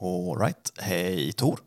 [0.00, 0.72] All right.
[0.76, 1.60] Hej Tor.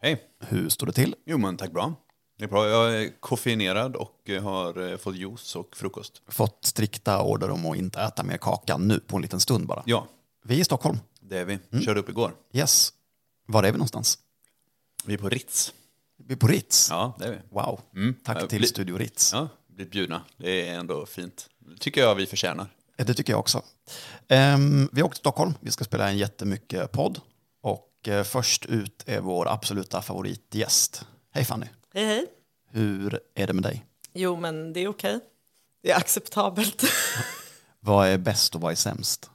[0.00, 0.22] Hej.
[0.40, 1.14] Hur står det till?
[1.26, 1.94] Jo men tack bra.
[2.38, 2.68] Det är bra.
[2.68, 6.22] Jag är koffeinerad och har eh, fått juice och frukost.
[6.28, 9.82] Fått strikta order om att inte äta mer kaka nu på en liten stund bara.
[9.86, 10.06] Ja,
[10.44, 10.98] Vi är i Stockholm.
[11.20, 11.58] det är vi.
[11.84, 12.34] Körde upp igår.
[12.52, 12.92] Yes.
[13.46, 14.18] Var är vi någonstans?
[15.04, 15.72] Vi är på Ritz.
[16.26, 16.86] Vi är på Ritz.
[16.90, 17.38] Ja, det är vi.
[17.50, 17.80] Wow.
[17.96, 18.14] Mm.
[18.24, 19.32] Tack Ja, till bli- Studio Ritz.
[19.32, 20.22] Ja, blivit bjudna.
[20.36, 21.48] Det är ändå fint.
[21.58, 22.66] Det tycker jag vi förtjänar.
[22.96, 23.62] Det tycker jag också.
[24.28, 25.54] Ehm, vi har åkt till Stockholm.
[25.60, 27.20] Vi ska spela en jättemycket podd.
[28.04, 31.06] Och eh, först ut är vår absoluta favoritgäst.
[31.30, 31.66] Hej Fanny.
[31.94, 32.26] Hej hej.
[32.70, 33.84] Hur är det med dig?
[34.12, 35.20] Jo men det är okej.
[35.82, 36.82] Det är acceptabelt.
[37.80, 39.30] Vad är bäst och vad är sämst?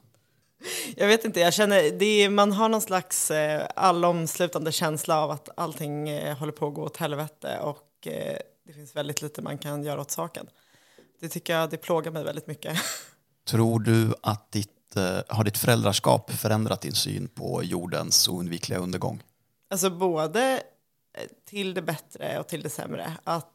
[0.96, 5.49] jag vet inte, jag känner, är, man har någon slags eh, allomslutande känsla av att
[5.58, 9.58] allting eh, håller på att gå åt helvete och eh, det finns väldigt lite man
[9.58, 10.49] kan göra åt saken.
[11.20, 12.80] Det tycker jag, det plågar mig väldigt mycket.
[13.48, 19.23] Tror du att ditt, Eh, har ditt föräldraskap förändrat din syn på jordens oundvikliga undergång?
[19.70, 20.63] Alltså både
[21.18, 23.13] eh, till det bättre och till det sämre.
[23.23, 23.54] Att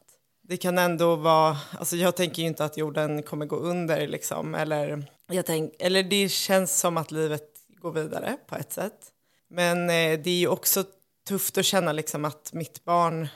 [0.48, 4.54] det kan ändå vara, alltså jag tänker ju inte att jorden kommer gå under liksom,
[4.54, 9.12] eller, jag tänk, eller det känns som att livet går vidare på ett sätt.
[9.50, 10.84] Men eh, det är ju också
[11.28, 13.28] tufft att känna liksom att mitt barn,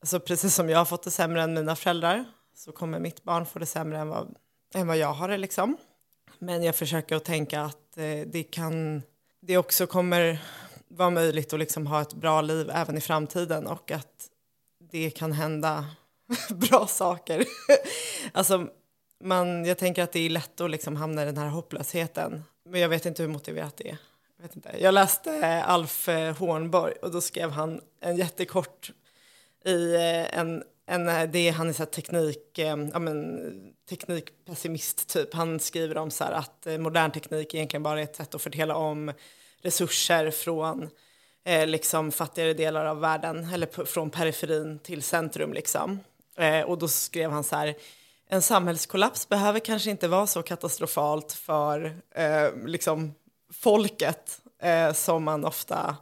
[0.00, 2.24] alltså precis som jag har fått det sämre än mina föräldrar,
[2.56, 4.34] så kommer mitt barn få det sämre än vad,
[4.74, 5.76] än vad jag har det liksom.
[6.42, 9.02] Men jag försöker att tänka att eh, det kan,
[9.40, 10.42] det också kommer
[10.88, 14.28] vara möjligt att liksom ha ett bra liv även i framtiden och att
[14.90, 15.86] det kan hända
[16.50, 17.44] bra saker.
[18.32, 18.66] alltså,
[19.24, 22.44] man, jag tänker att det är lätt att liksom hamna i den här hopplösheten.
[22.64, 23.98] Men jag vet inte hur motiverat det är.
[24.36, 24.76] Jag, vet inte.
[24.80, 28.92] jag läste Alf eh, Hornborg och då skrev han en jättekort
[29.64, 33.40] i eh, en, en eh, det är han är så här teknik, eh, ja, men,
[33.88, 35.34] teknikpessimist typ.
[35.34, 38.42] Han skriver om så här att eh, modern teknik egentligen bara är ett sätt att
[38.42, 39.12] fördela om
[39.62, 40.88] resurser från
[41.44, 46.00] eh, liksom fattigare delar av världen eller från periferin till centrum liksom.
[46.36, 47.74] Eh, och då skrev han så här
[48.28, 53.14] en samhällskollaps behöver kanske inte vara så katastrofalt för eh, liksom
[53.52, 55.96] folket eh, som man ofta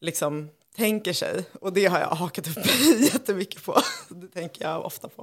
[0.00, 1.44] liksom tänker sig.
[1.60, 3.80] Och det har jag hakat upp mig jättemycket på.
[4.08, 5.22] Det tänker jag ofta på.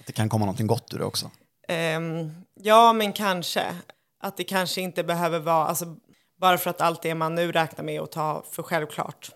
[0.00, 1.30] Att det kan komma någonting gott ur det också?
[1.68, 3.76] Ehm, ja, men kanske.
[4.20, 5.96] Att det kanske inte behöver vara, alltså,
[6.40, 9.30] bara för att allt det man nu räknar med att ta för självklart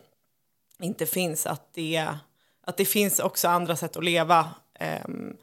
[0.80, 2.08] inte finns, att det,
[2.66, 5.36] att det finns också andra sätt att leva ehm,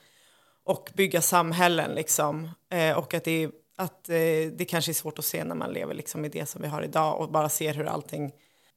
[0.65, 2.49] och bygga samhällen liksom.
[2.71, 5.93] Eh, och att, det, att eh, det kanske är svårt att se när man lever
[5.93, 8.31] liksom, i det som vi har idag och bara ser hur allting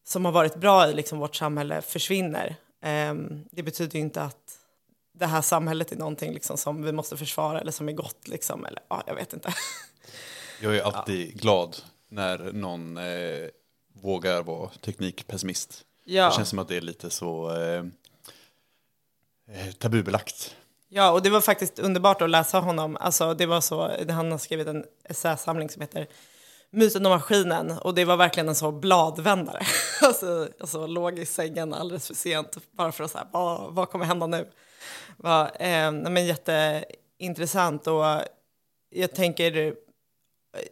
[0.04, 2.56] som har varit bra i liksom, vårt samhälle försvinner.
[2.82, 4.58] Ehm, det betyder inte att
[5.12, 8.66] det här samhället är någonting liksom som vi måste försvara eller som är gott liksom,
[8.66, 9.54] eller ja, jag vet inte.
[10.60, 11.76] Jag är alltid glad
[12.08, 13.48] när någon eh,
[13.92, 15.84] vågar vara teknikpessimist.
[16.04, 16.26] Ja.
[16.26, 17.84] Det känns som att det är lite så eh,
[19.48, 20.56] eh, tabubelagt.
[20.88, 22.96] Ja, och det var faktiskt underbart att läsa honom.
[23.00, 26.06] Alltså, det var så, han har skrivit en essäsamling som heter
[26.72, 29.60] Myten om maskinen och det var verkligen en så bladvändare.
[30.02, 34.04] alltså, alltså låg i sängen alldeles för sent bara för att säga vad, vad kommer
[34.04, 34.48] hända nu?
[35.16, 38.04] Va, eh, men jätteintressant och
[38.90, 39.74] jag tänker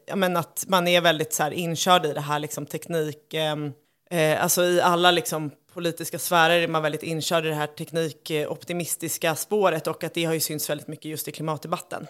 [0.07, 3.73] jag men att man är väldigt så här, inkörd i det här liksom, teknik, ehm,
[4.11, 9.35] eh, alltså i alla liksom, politiska sfärer är man väldigt inkörd i det här teknikoptimistiska
[9.35, 12.07] spåret och att det har ju synts väldigt mycket just i klimatdebatten.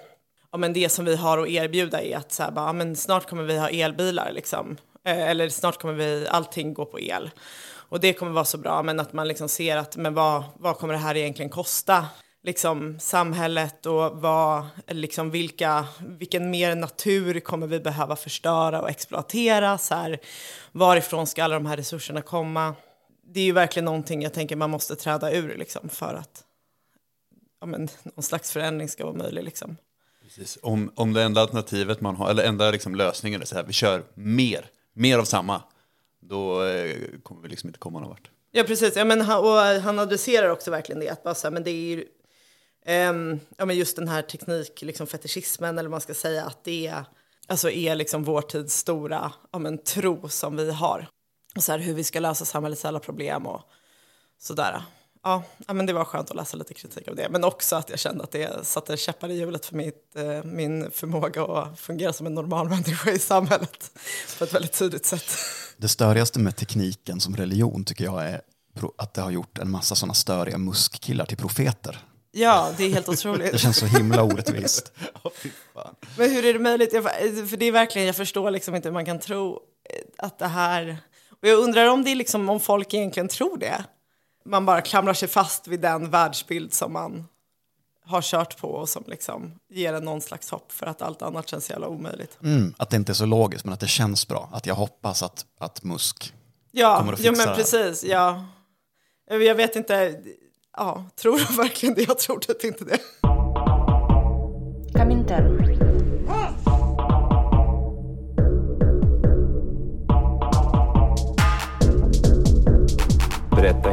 [0.53, 2.97] Ja, men det som vi har att erbjuda är att så här, bara, ja, men
[2.97, 4.77] snart kommer vi ha elbilar, liksom.
[5.05, 7.31] eh, eller snart kommer vi, allting gå på el.
[7.91, 10.77] Och det kommer vara så bra, men att man liksom ser att men vad, vad
[10.77, 12.07] kommer det här egentligen kosta?
[12.43, 19.79] Liksom samhället och vad, liksom vilka, vilken mer natur kommer vi behöva förstöra och exploatera?
[19.79, 20.19] Så här,
[20.73, 22.75] varifrån ska alla de här resurserna komma?
[23.35, 26.45] Det är ju verkligen någonting jag tänker man måste träda ur liksom, för att
[27.61, 29.45] ja, men, någon slags förändring ska vara möjlig.
[29.45, 29.77] Liksom.
[30.37, 30.59] Precis.
[30.63, 33.73] Om, om det enda alternativet man har, eller enda liksom lösningen är så här, vi
[33.73, 35.63] kör mer, mer av samma,
[36.21, 38.31] då eh, kommer vi liksom inte komma någon vart.
[38.51, 38.97] Ja, precis.
[38.97, 41.09] Ja, men han, och han adresserar också verkligen det.
[41.09, 42.05] Att bara så här, men det är ju,
[42.87, 46.65] ehm, ja, men just den här teknik, liksom fetischismen, eller vad man ska säga, att
[46.65, 47.05] det är,
[47.47, 51.09] alltså är liksom vår tids stora ja, men, tro som vi har.
[51.57, 53.63] Och så här, hur vi ska lösa samhällets alla problem och
[54.39, 54.83] sådär.
[55.23, 57.29] Ja, men det var skönt att läsa lite kritik av det.
[57.31, 60.91] Men också att jag kände att det satte käppar i hjulet för mitt, eh, min
[60.91, 63.91] förmåga att fungera som en normal människa i samhället
[64.39, 65.33] på ett väldigt tydligt sätt.
[65.77, 68.41] Det störigaste med tekniken som religion tycker jag är
[68.99, 71.99] att det har gjort en massa sådana störiga muskkillar till profeter.
[72.33, 73.53] Ja, det är helt otroligt.
[73.53, 74.93] Det känns så himla orättvist.
[76.17, 76.93] Men hur är det möjligt?
[76.93, 77.05] Jag,
[77.51, 79.61] för det är verkligen, jag förstår liksom inte hur man kan tro
[80.19, 80.99] att det här...
[81.43, 83.85] Och jag undrar om det är liksom om folk egentligen tror det.
[84.45, 87.27] Man bara klamrar sig fast vid den världsbild som man
[88.05, 91.49] har kört på och som liksom ger en någon slags hopp för att allt annat
[91.49, 92.39] känns jävla omöjligt.
[92.43, 94.49] Mm, att det inte är så logiskt, men att det känns bra.
[94.53, 96.35] Att jag hoppas att, att Musk
[96.73, 97.57] Ja, kommer att jo, fixa men det här.
[97.87, 98.05] precis.
[98.11, 98.45] Ja.
[99.31, 100.21] Jag vet inte.
[100.77, 102.03] Ja, tror du verkligen det?
[102.09, 102.99] Jag tror typ inte det.
[113.51, 113.90] Berätta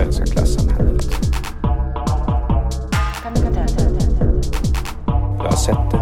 [0.00, 1.04] svenska klassamhället.
[5.38, 6.00] Jag har sett det.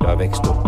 [0.00, 0.59] Jag har växt upp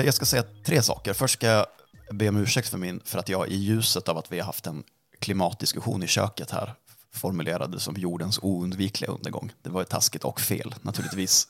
[0.00, 1.12] Eh, jag ska säga tre saker.
[1.12, 1.66] Först ska jag
[2.10, 4.66] be om ursäkt för, min, för att jag i ljuset av att vi har haft
[4.66, 4.82] en
[5.18, 6.74] klimatdiskussion i köket här
[7.12, 9.52] formulerade som jordens oundvikliga undergång.
[9.62, 10.74] Det var ju taskigt och fel.
[10.82, 11.48] Naturligtvis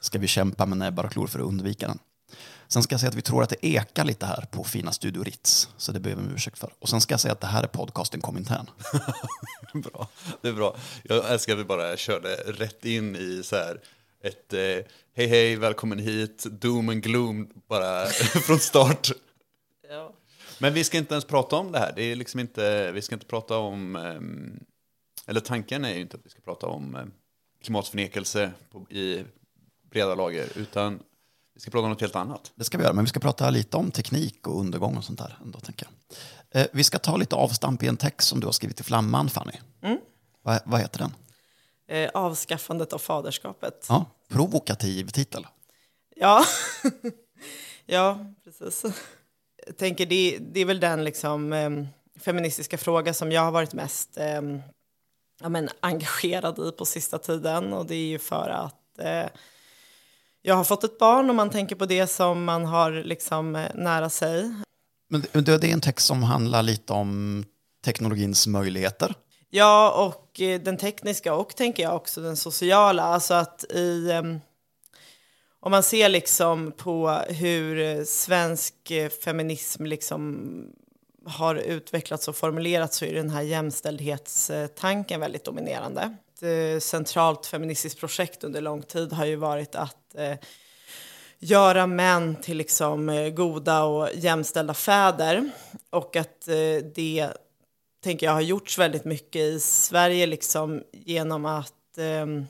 [0.00, 1.98] ska vi kämpa med näbbar och klor för att undvika den.
[2.68, 5.22] Sen ska jag säga att vi tror att det ekar lite här på fina Studio
[5.22, 6.72] Ritz, så det ber vi om ursäkt för.
[6.78, 8.66] Och sen ska jag säga att det här är podcasten Komintern.
[9.74, 10.08] Bra,
[10.40, 10.76] det är bra.
[11.02, 13.80] Jag älskar att vi bara körde rätt in i så här
[14.22, 14.60] ett eh,
[15.14, 18.06] hej hej, välkommen hit, doom and gloom bara
[18.46, 19.10] från start.
[19.88, 20.12] Ja.
[20.58, 21.92] Men vi ska inte ens prata om det här.
[21.96, 24.64] Det är liksom inte, vi ska inte prata om, ehm,
[25.26, 27.04] eller tanken är ju inte att vi ska prata om eh,
[27.62, 29.24] klimatförnekelse på, i
[29.90, 31.02] breda lager, utan
[31.54, 32.52] vi ska prata om något helt annat.
[32.54, 35.18] Det ska vi göra, men vi ska prata lite om teknik och undergång och sånt
[35.18, 35.38] där.
[35.44, 36.62] Ändå, tänker jag.
[36.62, 39.28] Eh, vi ska ta lite avstamp i en text som du har skrivit i Flamman,
[39.28, 39.52] Fanny.
[40.42, 41.14] Vad, vad heter den?
[41.90, 43.86] Eh, avskaffandet av faderskapet.
[43.88, 45.46] Ja, provokativ titel.
[46.16, 46.44] Ja,
[47.86, 48.84] ja precis.
[49.66, 51.70] Jag tänker det, det är väl den liksom, eh,
[52.20, 54.40] feministiska fråga som jag har varit mest eh,
[55.40, 57.72] ja, men, engagerad i på sista tiden.
[57.72, 59.26] Och det är ju för att eh,
[60.42, 63.74] jag har fått ett barn och man tänker på det som man har liksom, eh,
[63.74, 64.54] nära sig.
[65.08, 67.44] Men det, det är en text som handlar lite om
[67.84, 69.14] teknologins möjligheter.
[69.52, 73.02] Ja, och eh, den tekniska och tänker jag också den sociala.
[73.02, 74.10] Alltså att i...
[74.10, 74.40] Ehm,
[75.62, 80.40] om man ser liksom på hur eh, svensk eh, feminism liksom
[81.26, 86.16] har utvecklats och formulerats så är den här jämställdhetstanken väldigt dominerande.
[86.42, 90.16] Ett centralt feministiskt projekt under lång tid har ju varit att
[91.38, 95.50] göra män till liksom goda och jämställda fäder
[95.90, 96.48] och att
[96.94, 97.30] det
[98.00, 102.46] tänker jag har gjorts väldigt mycket i Sverige liksom genom att ehm,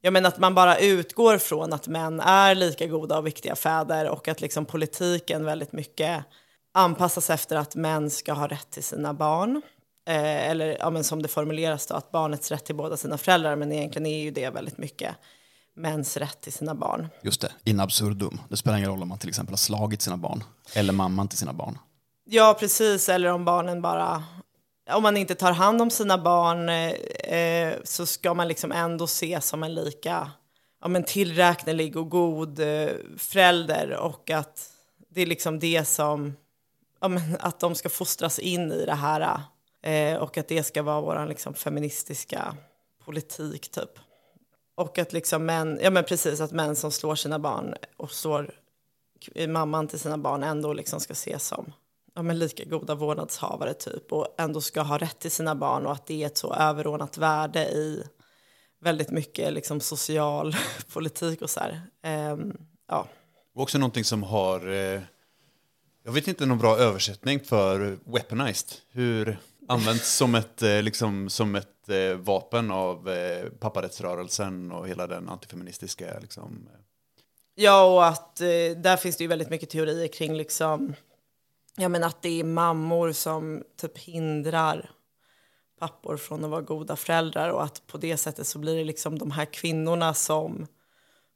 [0.00, 4.08] jag menar att man bara utgår från att män är lika goda och viktiga fäder
[4.08, 6.24] och att liksom politiken väldigt mycket
[6.72, 9.62] anpassas efter att män ska ha rätt till sina barn.
[10.06, 13.56] Eh, eller ja, men som det formuleras då, att barnets rätt till båda sina föräldrar,
[13.56, 15.16] men egentligen är ju det väldigt mycket
[15.76, 17.08] mäns rätt till sina barn.
[17.22, 18.40] Just det, in absurdum.
[18.48, 20.44] Det spelar ingen roll om man till exempel har slagit sina barn
[20.74, 21.78] eller mamman till sina barn.
[22.24, 23.08] Ja, precis.
[23.08, 24.24] Eller om barnen bara...
[24.90, 26.92] Om man inte tar hand om sina barn eh,
[27.38, 30.30] eh så ska man liksom ändå ses som en lika
[30.80, 34.70] ja, men tillräknelig och god eh, förälder och att
[35.08, 36.36] det är liksom det som...
[37.00, 39.40] Ja, men att de ska fostras in i det här
[39.82, 42.56] eh, och att det ska vara vår liksom, feministiska
[43.04, 43.98] politik, typ.
[44.74, 48.54] Och att liksom män, ja men precis, att män som slår sina barn och slår
[49.48, 51.72] mamman till sina barn ändå liksom ska ses som
[52.14, 55.92] ja, men lika goda vårdnadshavare typ och ändå ska ha rätt till sina barn och
[55.92, 58.04] att det är ett så överordnat värde i
[58.80, 60.56] väldigt mycket liksom social
[60.92, 61.80] politik och så här.
[62.02, 62.56] Ehm,
[62.88, 63.08] ja.
[63.54, 65.00] Och också någonting som har, eh,
[66.04, 68.78] jag vet inte någon bra översättning för weaponized.
[68.90, 75.06] Hur används som ett, eh, liksom, som ett eh, vapen av eh, papparättsrörelsen och hela
[75.06, 76.80] den antifeministiska liksom, eh,
[77.56, 80.94] Ja, och att eh, där finns det ju väldigt mycket teorier kring liksom,
[81.76, 84.90] ja men att det är mammor som typ hindrar
[85.78, 89.18] pappor från att vara goda föräldrar och att på det sättet så blir det liksom
[89.18, 90.66] de här kvinnorna som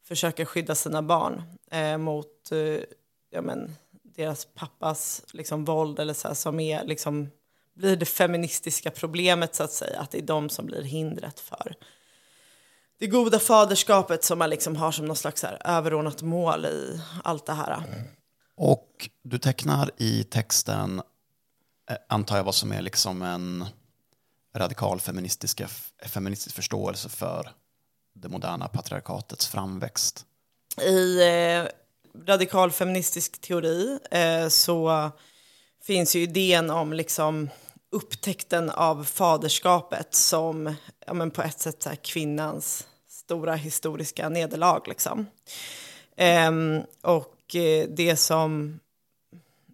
[0.05, 2.81] försöker skydda sina barn eh, mot eh,
[3.31, 7.31] ja men, deras pappas liksom våld eller så här, som är liksom
[7.75, 11.77] blir det feministiska problemet så att säga, att det är de som blir hindret för
[12.99, 17.47] det goda faderskapet som man liksom har som någon slags här överordnat mål i allt
[17.47, 17.75] det här.
[17.75, 18.09] Mm.
[18.61, 21.03] Och du tecknar i texten
[21.91, 23.67] eh, antar jag vad som är liksom en
[24.57, 25.63] radikal feministisk,
[26.07, 27.51] feministisk förståelse för
[28.15, 30.27] det moderna patriarkatets framväxt.
[30.83, 31.65] I eh,
[32.27, 35.11] radikal feministisk teori eh, så
[35.83, 37.51] finns ju idén om liksom
[37.93, 40.75] upptäckten av faderskapet som
[41.07, 44.83] ja, men på ett sätt så kvinnans stora historiska nederlag.
[44.87, 45.27] Liksom.
[46.17, 46.53] Eh,
[47.03, 48.81] och Eh, det som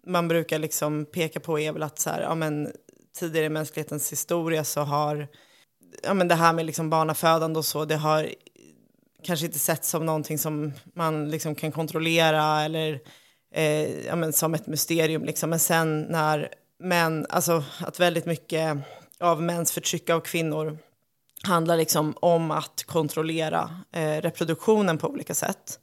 [0.07, 2.73] man brukar liksom peka på är väl att så här, ja, men,
[3.19, 5.29] tidigare i mänsklighetens historia så har
[6.03, 8.29] ja, men det här med liksom barnafödande och så, det har
[9.23, 13.01] kanske inte sett som någonting som man liksom kan kontrollera eller
[13.55, 15.25] eh, ja, men som ett mysterium.
[15.25, 15.51] Liksom.
[15.51, 18.79] Men sen när män, alltså att väldigt mycket
[19.21, 20.79] av mäns förtryck av kvinnor
[21.43, 25.81] handlar liksom om att kontrollera eh, reproduktionen på olika sätt.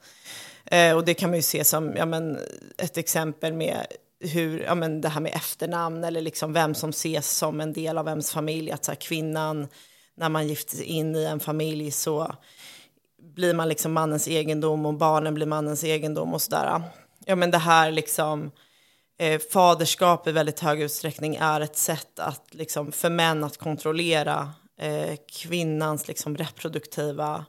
[0.72, 2.40] Eh, och det kan man ju se som ja, men,
[2.78, 3.86] ett exempel med
[4.20, 7.98] hur, ja, men det här med efternamn eller liksom vem som ses som en del
[7.98, 8.72] av vems familj.
[8.72, 9.68] Att så här, kvinnan,
[10.18, 12.36] när man gifter sig in i en familj så
[13.36, 16.82] blir man liksom mannens egendom och barnen blir mannens egendom och sådär.
[17.26, 18.52] Ja men det här liksom
[19.20, 24.54] eh, faderskap i väldigt hög utsträckning är ett sätt att liksom för män att kontrollera
[24.80, 27.46] eh, kvinnans liksom reproduktiva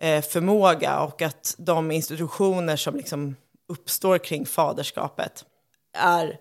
[0.00, 3.36] eh, förmåga och att de institutioner som liksom
[3.68, 5.44] uppstår kring faderskapet
[5.92, 6.38] är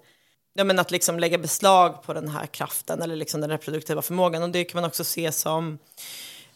[0.54, 4.44] ja, men att liksom lägga beslag på den här kraften eller liksom den reproduktiva förmågan.
[4.44, 5.78] Och det kan man också se som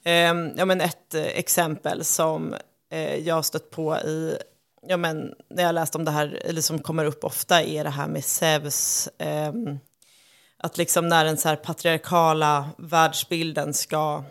[0.04, 2.56] eh, ja, men ett eh, exempel som
[2.92, 4.38] eh, jag har stött på i,
[4.88, 7.90] ja, men när jag läst om det här, eller som kommer upp ofta, är det
[7.90, 9.10] här med Zeus.
[9.18, 9.54] Eh,
[10.58, 14.24] att liksom när den så här patriarkala världsbilden ska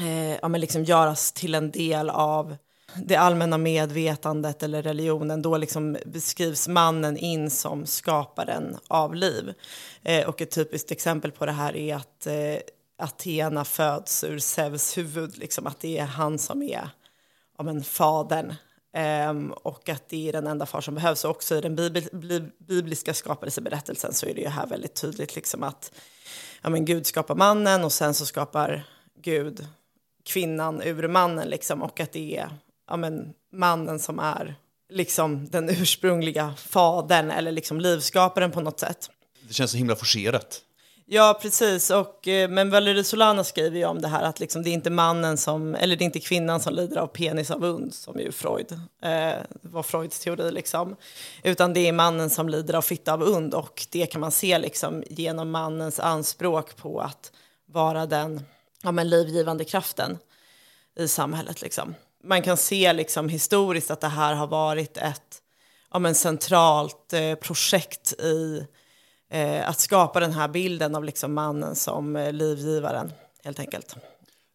[0.00, 2.56] eh, ja, men liksom göras till en del av
[2.94, 9.54] det allmänna medvetandet eller religionen, då liksom beskrivs mannen in som skaparen av liv.
[10.02, 12.56] Eh, och ett typiskt exempel på det här är att eh,
[12.98, 16.88] Athena föds ur Zeus huvud, liksom att det är han som är
[17.58, 18.54] ja, men, fadern.
[18.92, 21.24] Ehm, och att det är den enda far som behövs.
[21.24, 25.36] Och också i den bibel, bli- bibliska skapelseberättelsen så är det ju här väldigt tydligt
[25.36, 25.92] liksom att
[26.62, 28.84] ja, men Gud skapar mannen och sen så skapar
[29.22, 29.66] Gud
[30.32, 32.50] kvinnan ur mannen liksom och att det är
[32.88, 34.54] ja, men, mannen som är
[34.90, 39.10] liksom den ursprungliga fadern eller liksom livskaparen på något sätt.
[39.48, 40.62] Det känns så himla forcerat.
[41.12, 41.90] Ja, precis.
[41.90, 44.90] Och, eh, men Valerie Solana skriver ju om det här att liksom, det är inte
[44.90, 48.72] mannen som, eller det är inte kvinnan som lider av penisavund, som ju Freud,
[49.02, 50.96] eh, var Freuds teori liksom.
[51.42, 55.50] Utan det är mannen som lider av fittavund och det kan man se liksom genom
[55.50, 57.32] mannens anspråk på att
[57.66, 58.40] vara den
[58.82, 60.18] ja, men, livgivande kraften
[60.98, 61.94] i samhället liksom.
[62.24, 65.42] Man kan se liksom historiskt att det här har varit ett
[65.92, 68.66] ja, men, centralt eh, projekt i
[69.30, 73.12] eh, att skapa den här bilden av liksom mannen som eh, livgivaren,
[73.44, 73.96] helt enkelt.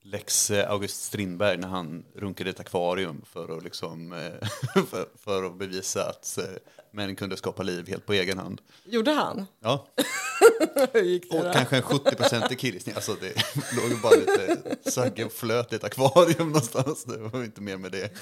[0.08, 4.48] Lex August Strindberg när han runkade ett akvarium för att, liksom, eh,
[4.86, 6.44] för, för att bevisa att eh,
[6.92, 8.62] män kunde skapa liv helt på egen hand.
[8.84, 9.46] Gjorde han?
[9.60, 9.86] Ja,
[10.94, 11.54] Hur gick det och då?
[11.54, 12.96] kanske en 70% killgissning.
[12.96, 13.34] Alltså det
[13.76, 17.04] låg bara lite Sagge och flöt i ett akvarium någonstans.
[17.04, 18.14] Det var inte mer med det.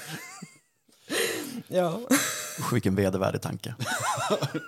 [1.68, 2.00] Ja.
[2.60, 3.74] Usch, vilken vedervärdig tanke.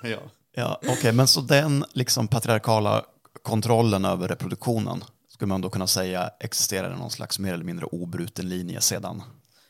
[0.02, 0.18] Ja.
[0.52, 3.04] Ja, Okej, men så den liksom patriarkala
[3.42, 5.04] kontrollen över reproduktionen
[5.36, 9.22] skulle man då kunna säga existerade någon slags mer eller mindre obruten linje sedan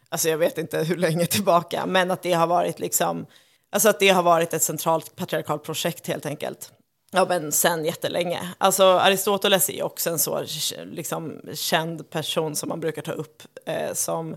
[0.08, 3.26] Alltså jag vet inte hur länge tillbaka, men att det har varit liksom,
[3.73, 6.73] alltså att det har varit ett centralt patriarkalt projekt helt enkelt.
[7.11, 8.54] Ja, men sen jättelänge.
[8.58, 10.44] Alltså Aristoteles är ju också en så
[10.85, 14.37] liksom, känd person som man brukar ta upp eh, som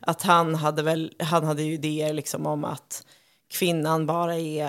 [0.00, 3.04] att han hade väl, han hade ju idéer liksom om att
[3.50, 4.66] kvinnan bara är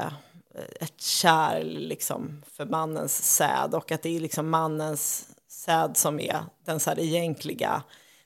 [0.56, 5.31] eh, ett kärl liksom för mannens säd och att det är liksom mannens
[5.66, 7.84] säd som är den så här egentliga,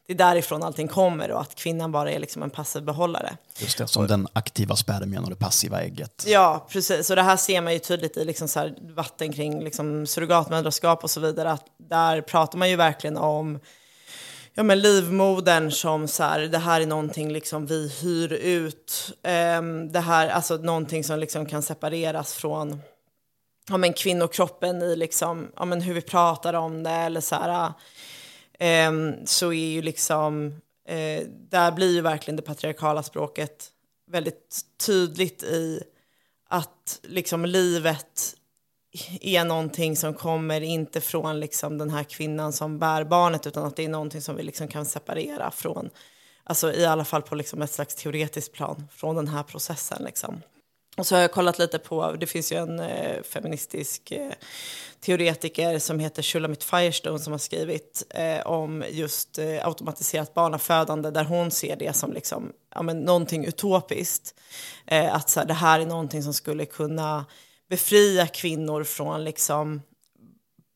[0.07, 3.37] det är därifrån allting kommer och att kvinnan bara är liksom en passiv behållare.
[3.59, 6.23] Just det, som den aktiva spermien och det passiva ägget.
[6.27, 7.09] Ja, precis.
[7.09, 11.03] Och det här ser man ju tydligt i liksom så här debatten kring liksom surrogatmödraskap
[11.03, 11.51] och så vidare.
[11.51, 13.59] Att där pratar man ju verkligen om
[14.53, 19.13] ja, men livmodern som så här, det här är någonting liksom vi hyr ut.
[19.23, 22.81] Ehm, det här, alltså någonting som liksom kan separeras från
[23.69, 27.73] ja, men kvinnokroppen i liksom, ja, men hur vi pratar om det eller så här.
[28.59, 33.71] ehm, så är ju liksom, eh, där blir ju verkligen det patriarkala språket
[34.07, 35.83] väldigt tydligt i
[36.49, 38.35] att liksom livet
[39.21, 43.75] är någonting som kommer inte från liksom den här kvinnan som bär barnet utan att
[43.75, 45.89] det är någonting som vi liksom kan separera från,
[46.43, 50.03] alltså i alla fall på liksom ett slags teoretiskt plan, från den här processen.
[50.03, 50.41] Liksom.
[50.97, 54.31] Och så har jag kollat lite på, det finns ju en eh, feministisk eh,
[54.99, 61.23] teoretiker som heter Shulamit Firestone som har skrivit eh, om just eh, automatiserat barnafödande där
[61.23, 64.33] hon ser det som liksom, ja, men, någonting utopiskt.
[64.87, 67.25] Eh, att så här, det här är någonting som skulle kunna
[67.69, 69.81] befria kvinnor från liksom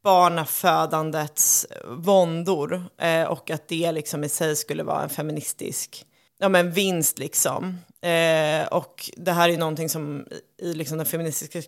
[0.03, 6.05] barnafödandets våndor eh, och att det liksom i sig skulle vara en feministisk
[6.39, 7.19] ja, men vinst.
[7.19, 7.77] Liksom.
[8.01, 10.27] Eh, och det här är någonting som
[10.61, 11.61] i liksom, den feministiska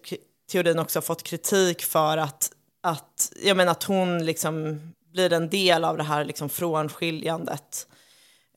[0.52, 2.52] teorin också har fått kritik för att,
[2.82, 4.80] att, jag menar, att hon liksom
[5.14, 7.88] blir en del av det här liksom, frånskiljandet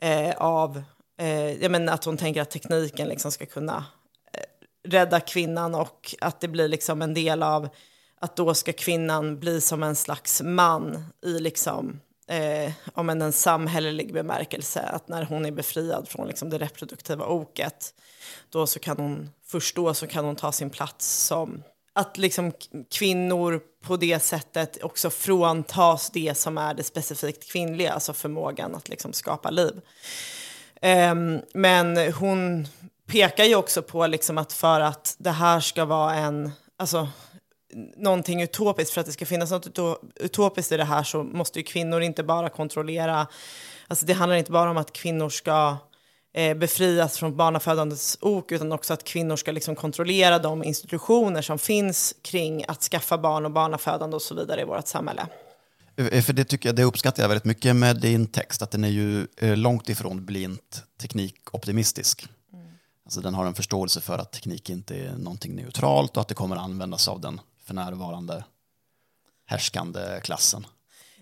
[0.01, 0.83] eh, av
[1.19, 3.85] eh, jag menar, att hon tänker att tekniken liksom ska kunna
[4.33, 7.69] eh, rädda kvinnan och att det blir liksom en del av
[8.21, 13.33] att då ska kvinnan bli som en slags man i liksom, eh, om en, en
[13.33, 14.81] samhällelig bemärkelse.
[14.81, 17.95] Att när hon är befriad från liksom, det reproduktiva oket,
[18.51, 21.63] då så kan hon, först då så kan hon ta sin plats som
[21.95, 22.53] att liksom
[22.91, 28.89] kvinnor på det sättet också fråntas det som är det specifikt kvinnliga, alltså förmågan att
[28.89, 29.81] liksom skapa liv.
[30.81, 32.69] Ehm, men hon
[33.07, 37.09] pekar ju också på liksom att för att det här ska vara en, alltså
[37.97, 41.59] någonting utopiskt, för att det ska finnas något uto- utopiskt i det här så måste
[41.59, 43.27] ju kvinnor inte bara kontrollera,
[43.89, 45.77] alltså det handlar inte bara om att kvinnor ska
[46.35, 51.59] eh, befrias från barnafödandets ok, utan också att kvinnor ska liksom kontrollera de institutioner som
[51.59, 55.27] finns kring att skaffa barn och barnafödande och så vidare i vårt samhälle.
[55.97, 58.85] Eh, För det tycker jag, det uppskattar jag väldigt mycket med din text, att den
[58.85, 62.29] är ju eh, långt ifrån blint teknikoptimistisk.
[63.07, 66.35] Alltså den har en förståelse för att teknik inte är någonting neutralt och att det
[66.35, 68.45] kommer användas av den för närvarande
[69.47, 70.67] härskande klassen.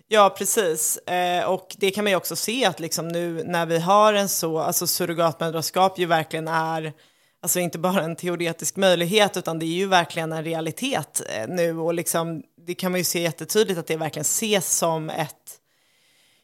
[0.07, 0.97] Ja, precis.
[0.97, 4.29] Eh, och det kan man ju också se att liksom nu när vi har en
[4.29, 6.93] så, alltså surrogatmödraskap ju verkligen är,
[7.41, 11.77] alltså inte bara en teoretisk möjlighet, utan det är ju verkligen en realitet eh, nu.
[11.77, 15.59] Och liksom, det kan man ju se jättetydligt att det verkligen ses som ett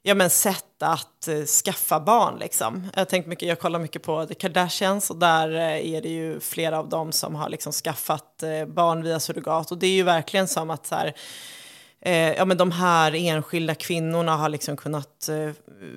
[0.02, 2.40] ja, men sätt att eh, skaffa barn.
[2.40, 2.88] Liksom.
[2.96, 6.40] Jag, tänkt mycket, jag kollar mycket på The Kardashians och där eh, är det ju
[6.40, 9.72] flera av dem som har liksom skaffat eh, barn via surrogat.
[9.72, 11.14] Och det är ju verkligen som att så här,
[12.02, 15.52] eh, ja, men de här enskilda kvinnorna har liksom kunnat eh,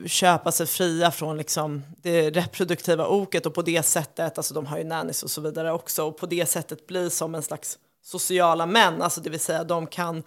[0.07, 4.79] köpa sig fria från liksom det reproduktiva oket och på det sättet, alltså de har
[4.79, 8.67] ju nannies och så vidare också, och på det sättet bli som en slags sociala
[8.67, 10.23] män, alltså det vill säga de kan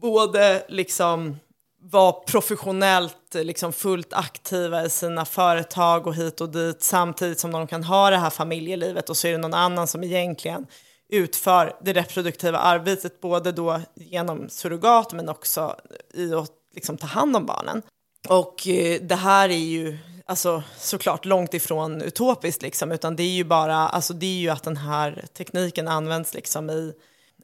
[0.00, 1.36] både liksom
[1.80, 7.66] vara professionellt liksom fullt aktiva i sina företag och hit och dit samtidigt som de
[7.66, 10.66] kan ha det här familjelivet och så är det någon annan som egentligen
[11.08, 15.76] utför det reproduktiva arbetet både då genom surrogat men också
[16.14, 17.82] i att liksom ta hand om barnen.
[18.28, 23.34] Och eh, det här är ju alltså, såklart långt ifrån utopiskt liksom, utan det är
[23.34, 26.92] ju bara alltså, det är ju att den här tekniken används liksom i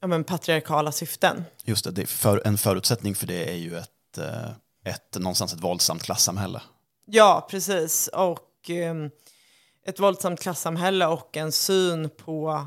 [0.01, 1.45] ja, men, patriarkala syften.
[1.65, 4.51] Just det, det för, en förutsättning för det är ju ett, Eh,
[4.85, 6.63] ett, någonstans ett våldsamt klassamhälle.
[7.07, 8.09] Ja, precis.
[8.09, 9.11] Och um,
[9.87, 12.67] ett våldsamt klassamhälle och en syn på,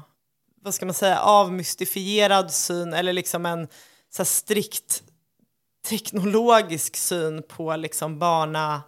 [0.62, 3.68] vad ska man säga, avmystifierad syn eller liksom en
[4.10, 5.04] så här, strikt
[5.90, 8.82] teknologisk syn på liksom barna,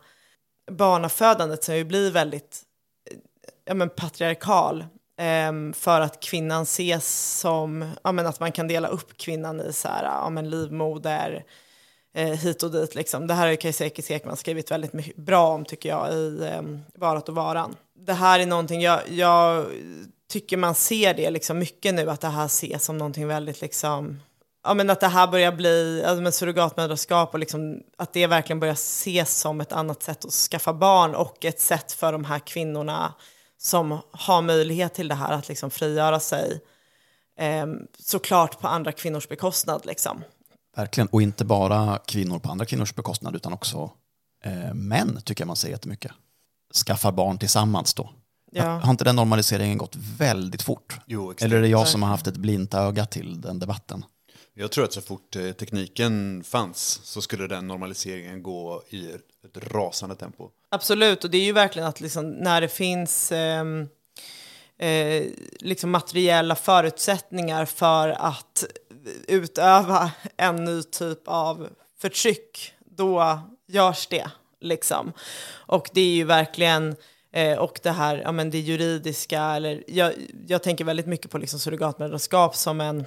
[0.72, 2.62] barnafödandet som ju blir väldigt
[3.12, 3.18] eh,
[3.66, 4.86] ja, men patriarkal.
[5.18, 9.74] Ehm, för att kvinnan ses som, ja, men att man kan dela upp kvinnan i
[9.74, 11.46] så här, ja, men livmoder,
[12.14, 12.96] eh, hit och dit.
[12.96, 13.28] Liksom.
[13.28, 16.50] Det här har ju Kajsa Ekis Ekman skrivit väldigt mycket bra om tycker jag i
[16.54, 16.62] eh,
[16.96, 17.76] Varat och varan.
[18.06, 19.66] Det här är någonting jag, jag
[20.30, 24.20] tycker man ser det liksom mycket nu att det här ses som någonting väldigt liksom
[24.64, 28.60] Ja, men att det här börjar bli, alltså med surrogatmödraskap och liksom, att det verkligen
[28.60, 32.40] börjar ses som ett annat sätt att skaffa barn och ett sätt för de här
[32.40, 33.14] kvinnorna
[33.58, 36.62] som har möjlighet till det här att liksom frigöra sig.
[37.38, 37.66] Eh,
[38.00, 39.86] såklart på andra kvinnors bekostnad.
[39.86, 40.24] Liksom.
[40.78, 43.92] Verkligen, och inte bara kvinnor på andra kvinnors bekostnad utan också
[44.44, 46.12] eh, män tycker jag man ser jättemycket.
[46.86, 48.10] Skaffar barn tillsammans då.
[48.52, 48.64] Ja.
[48.64, 51.00] Har inte den normaliseringen gått väldigt fort?
[51.06, 51.34] Jo.
[51.42, 54.06] Eller är det jag som har haft ett blint öga till den debatten?
[54.54, 59.58] Jag tror att så fort eh, tekniken fanns så skulle den normaliseringen gå i ett
[59.58, 60.50] rasande tempo.
[60.70, 63.88] Absolut, och det är ju verkligen att liksom, när det finns ehm,
[64.78, 65.24] eh,
[65.60, 68.66] liksom materiella förutsättningar för att
[69.28, 71.70] utöva en ny typ av
[72.02, 74.32] förtryck, då görs det.
[74.62, 75.14] Liksom.
[75.52, 76.96] Och det är ju verkligen,
[77.34, 80.14] eh, och det här, ja men det juridiska, eller jag,
[80.48, 83.06] jag tänker väldigt mycket på liksom surrogatmödraskap som en,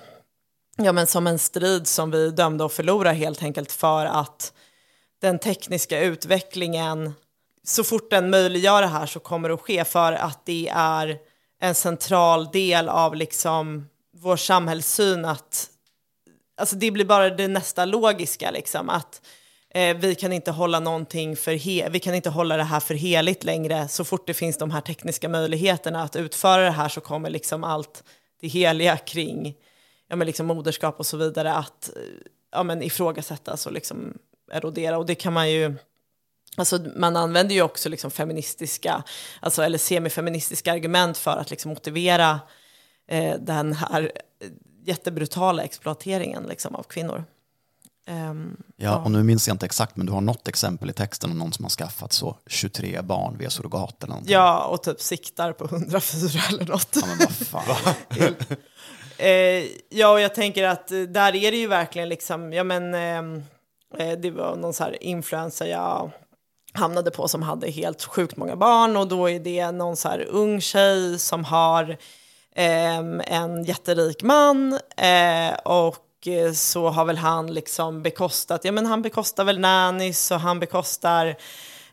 [0.77, 4.53] ja men som en strid som vi dömde att förlora helt enkelt för att
[5.21, 7.12] den tekniska utvecklingen,
[7.65, 11.19] så fort den möjliggör det här så kommer det att ske för att det är
[11.61, 15.69] en central del av liksom vår samhällssyn att
[16.57, 19.23] alltså det blir bara det nästa logiska liksom att
[19.75, 22.95] eh, vi kan inte hålla någonting för he- vi kan inte hålla det här för
[22.95, 23.88] heligt längre.
[23.88, 27.65] Så fort det finns de här tekniska möjligheterna att utföra det här så kommer liksom
[27.65, 28.05] allt
[28.41, 29.55] det heliga kring
[30.09, 32.03] ja, men liksom moderskap och så vidare att eh,
[32.53, 34.19] ja, men ifrågasättas och liksom
[34.53, 34.99] erodera.
[34.99, 35.75] Och det kan man ju
[36.57, 39.03] Alltså, man använder ju också liksom feministiska,
[39.41, 42.41] alltså, eller semifeministiska argument för att liksom motivera
[43.09, 44.12] eh, den här
[44.85, 47.25] jättebrutala exploateringen liksom, av kvinnor.
[48.07, 51.31] Ehm, Ja, och nu minns jag inte exakt, men du har något exempel i texten
[51.31, 54.33] om någon som har skaffat så 23 barn via surrogat eller någonting.
[54.33, 56.88] ja, och typ siktar på 104 eller något.
[56.95, 57.77] Ja, men vad fan.
[59.18, 63.42] Eh, ja, och jag tänker att där är det ju verkligen liksom, ja men ehm,
[63.99, 66.11] eh, det var någon så här influencer jag
[66.73, 70.27] hamnade på som hade helt sjukt många barn och då är det någon så här
[70.31, 71.97] ung tjej som har
[72.55, 78.87] Ehm, en jätterik man eh, och eh, så har väl han liksom bekostat, ja men
[78.87, 81.37] han bekostar väl nannies och han bekostar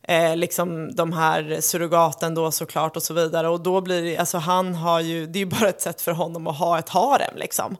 [0.03, 3.49] eh, liksom de här surrogaten då såklart och så vidare.
[3.49, 6.11] Och då blir det, alltså han har ju, det är ju bara ett sätt för
[6.11, 7.77] honom att ha ett harem liksom.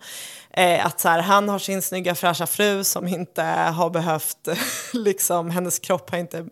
[0.52, 4.48] Eh, att så här, han har sin snygga fräscha fru som inte har behövt,
[4.94, 6.46] liksom hennes kropp har inte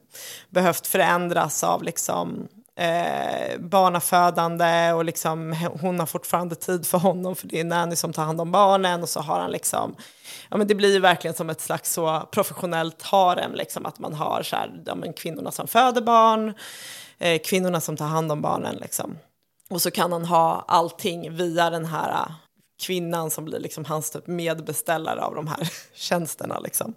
[0.49, 7.47] behövt förändras av liksom eh, barnafödande och liksom hon har fortfarande tid för honom för
[7.47, 9.95] det är nanny som tar hand om barnen och så har han liksom
[10.49, 14.13] ja men det blir ju verkligen som ett slags så professionellt harem liksom att man
[14.13, 16.53] har så här, ja, men kvinnorna som föder barn,
[17.17, 19.17] eh, kvinnorna som tar hand om barnen liksom.
[19.69, 22.31] Och så kan han ha allting via den här eh,
[22.81, 26.93] kvinnan som blir liksom hans typ medbeställare av de här tjänsterna liksom.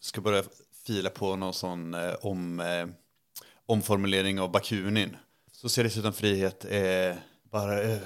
[0.00, 0.42] Ska börja
[0.86, 2.86] fila på någon sån eh, om, eh,
[3.70, 5.16] omformulering av Bakunin.
[5.52, 7.16] Socialism utan frihet är
[7.50, 7.98] bara eh,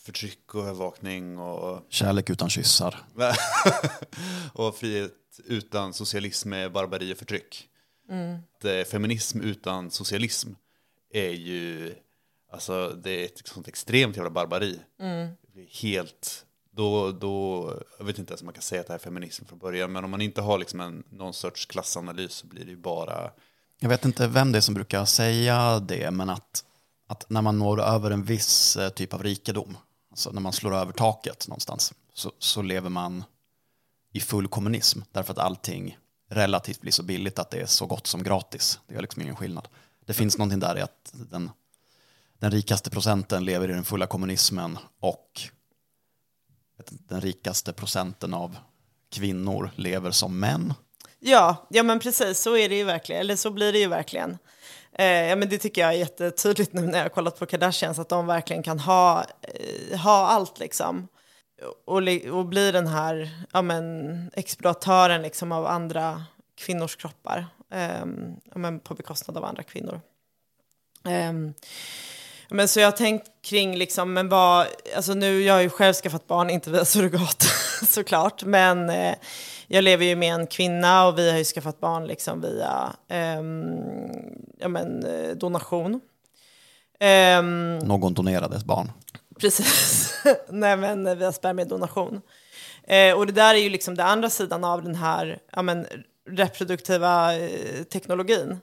[0.00, 2.98] förtryck och övervakning och, Kärlek utan kyssar.
[4.52, 5.12] och frihet
[5.44, 7.68] utan socialism är barbari och förtryck.
[8.08, 10.50] Att, eh, Feminism utan socialism
[11.12, 11.94] är ju,
[12.52, 14.80] alltså det är ett sånt extremt jävla barbari.
[15.52, 18.98] Blir Helt, då, då, jag vet inte ens om man kan säga att det här
[18.98, 22.46] är feminism från början, men om man inte har liksom en, någon sorts klassanalys så
[22.46, 23.30] blir det ju bara,
[23.78, 26.64] jag vet inte vem det är som brukar säga det, men att,
[27.06, 29.76] att när man når över en viss eh, typ av rikedom,
[30.10, 33.24] alltså när man slår över taket någonstans, så, så lever man
[34.12, 35.00] i full kommunism.
[35.12, 35.98] Därför att allting
[36.30, 38.80] relativt blir så billigt att det är så gott som gratis.
[38.86, 39.68] Det gör liksom ingen skillnad.
[40.06, 41.50] Det finns någonting där i att den,
[42.38, 45.40] den rikaste procenten lever i den fulla kommunismen och
[46.90, 48.56] den rikaste procenten av
[49.10, 50.74] kvinnor lever som män.
[51.20, 54.38] Ja, ja men precis så är det ju verkligen, eller så blir det ju verkligen.
[54.98, 57.98] Eh, ja, men det tycker jag är jättetydligt nu när jag har kollat på Kardashians,
[57.98, 61.08] att de verkligen kan ha, eh, ha allt liksom.
[61.86, 66.24] Och, och bli den här ja, men, exploatören liksom, av andra
[66.58, 67.46] kvinnors kroppar.
[67.72, 68.04] Eh,
[68.44, 70.00] ja, men, på bekostnad av andra kvinnor.
[71.04, 71.54] Ehm,
[72.48, 75.94] men så jag har tänkt kring liksom, men vad, alltså nu, jag har ju själv
[75.94, 77.42] skaffat barn, inte via surrogat
[77.88, 79.14] såklart, men eh,
[79.66, 83.74] jag lever ju med en kvinna och vi har ju skaffat barn liksom via ehm,
[84.58, 86.00] ja, men, eh, donation.
[87.00, 88.92] Ehm, Någon donerade ett barn.
[89.40, 90.12] Precis.
[90.48, 92.20] Nej, men eh, via spermiedonation.
[92.82, 95.86] Eh, och det där är ju liksom den andra sidan av den här ja, men,
[96.28, 98.60] reproduktiva eh, teknologin.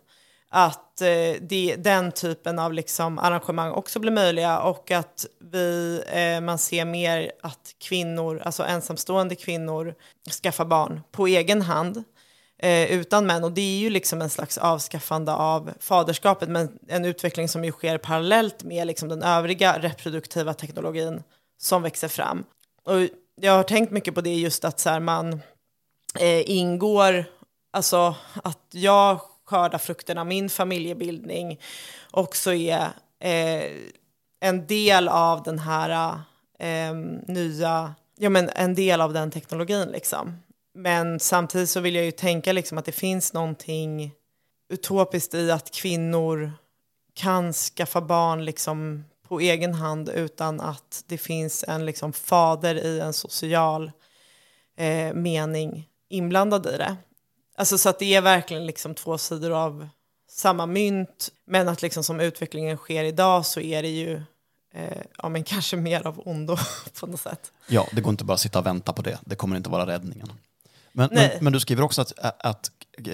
[0.55, 6.41] Att eh, det, den typen av liksom, arrangemang också blir möjliga och att vi, eh,
[6.41, 9.95] man ser mer att kvinnor, alltså ensamstående kvinnor,
[10.43, 12.03] skaffar barn på egen hand
[12.59, 13.43] eh, utan män.
[13.43, 17.71] Och det är ju liksom en slags avskaffande av faderskapet, men en utveckling som ju
[17.71, 21.23] sker parallellt med liksom den övriga reproduktiva teknologin
[21.61, 22.43] som växer fram.
[22.83, 22.95] Och
[23.41, 25.33] jag har tänkt mycket på det just att så här, man
[26.19, 27.25] eh, ingår,
[27.71, 31.59] alltså att jag skörda frukterna av min familjebildning
[32.11, 33.71] också är eh,
[34.41, 36.19] en del av den här
[36.59, 36.93] eh,
[37.27, 40.37] nya, ja men en del av den teknologin liksom.
[40.73, 44.11] Men samtidigt så vill jag ju tänka liksom att det finns någonting
[44.69, 46.51] utopiskt i att kvinnor
[47.13, 52.99] kan skaffa barn liksom på egen hand utan att det finns en liksom fader i
[52.99, 53.91] en social
[54.77, 56.95] eh, mening inblandad i det.
[57.55, 59.87] Alltså så att det är verkligen liksom två sidor av
[60.29, 61.29] samma mynt.
[61.45, 64.21] Men att liksom som utvecklingen sker idag så är det ju
[64.73, 66.57] eh, ja, men kanske mer av ondo
[66.99, 67.51] på något sätt.
[67.67, 69.19] Ja, det går inte bara att sitta och vänta på det.
[69.25, 70.33] Det kommer inte vara räddningen.
[70.91, 72.71] Men, men, men du skriver också att, att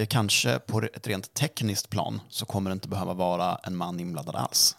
[0.07, 4.35] kanske på ett rent tekniskt plan så kommer det inte behöva vara en man inblandad
[4.35, 4.77] alls.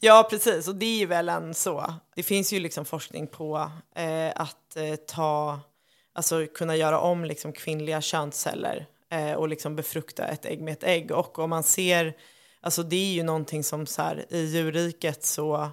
[0.00, 0.68] Ja, precis.
[0.68, 1.94] Och det är ju väl en så.
[2.14, 5.60] Det finns ju liksom forskning på eh, att eh, ta,
[6.18, 10.84] alltså kunna göra om liksom kvinnliga könsceller eh, och liksom befrukta ett ägg med ett
[10.84, 11.10] ägg.
[11.10, 12.16] Och om man ser,
[12.60, 15.70] alltså det är ju någonting som så här i djurriket så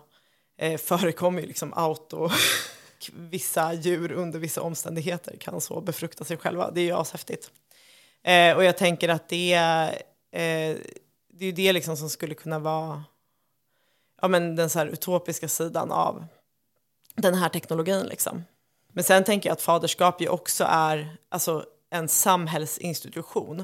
[0.57, 2.29] eh, förekommer ju liksom auto,
[3.13, 6.71] vissa djur under vissa omständigheter kan så befrukta sig själva.
[6.71, 7.51] Det är ju ashäftigt.
[8.23, 9.53] Eh, och jag tänker att det,
[10.31, 10.75] eh,
[11.33, 13.03] det är ju det liksom som skulle kunna vara
[14.21, 16.25] ja, men den så här utopiska sidan av
[17.15, 18.05] den här teknologin.
[18.05, 18.43] Liksom.
[18.95, 23.59] Men sen tänker jag att faderskap ju också är alltså, en samhällsinstitution.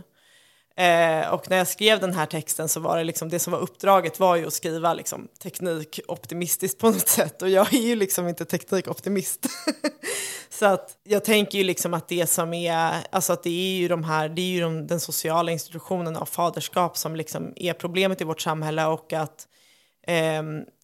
[0.77, 3.59] Eh, och när jag skrev den här texten så var det liksom, det som var
[3.59, 7.41] uppdraget var ju att skriva liksom, teknikoptimistiskt på något sätt.
[7.41, 9.45] Och jag är ju liksom inte teknikoptimist.
[10.49, 13.87] så att jag tänker ju liksom att det som är, alltså att det är ju
[13.87, 18.21] de här, det är ju de, den sociala institutionen av faderskap som liksom är problemet
[18.21, 19.47] i vårt samhälle och att
[20.07, 20.43] eh,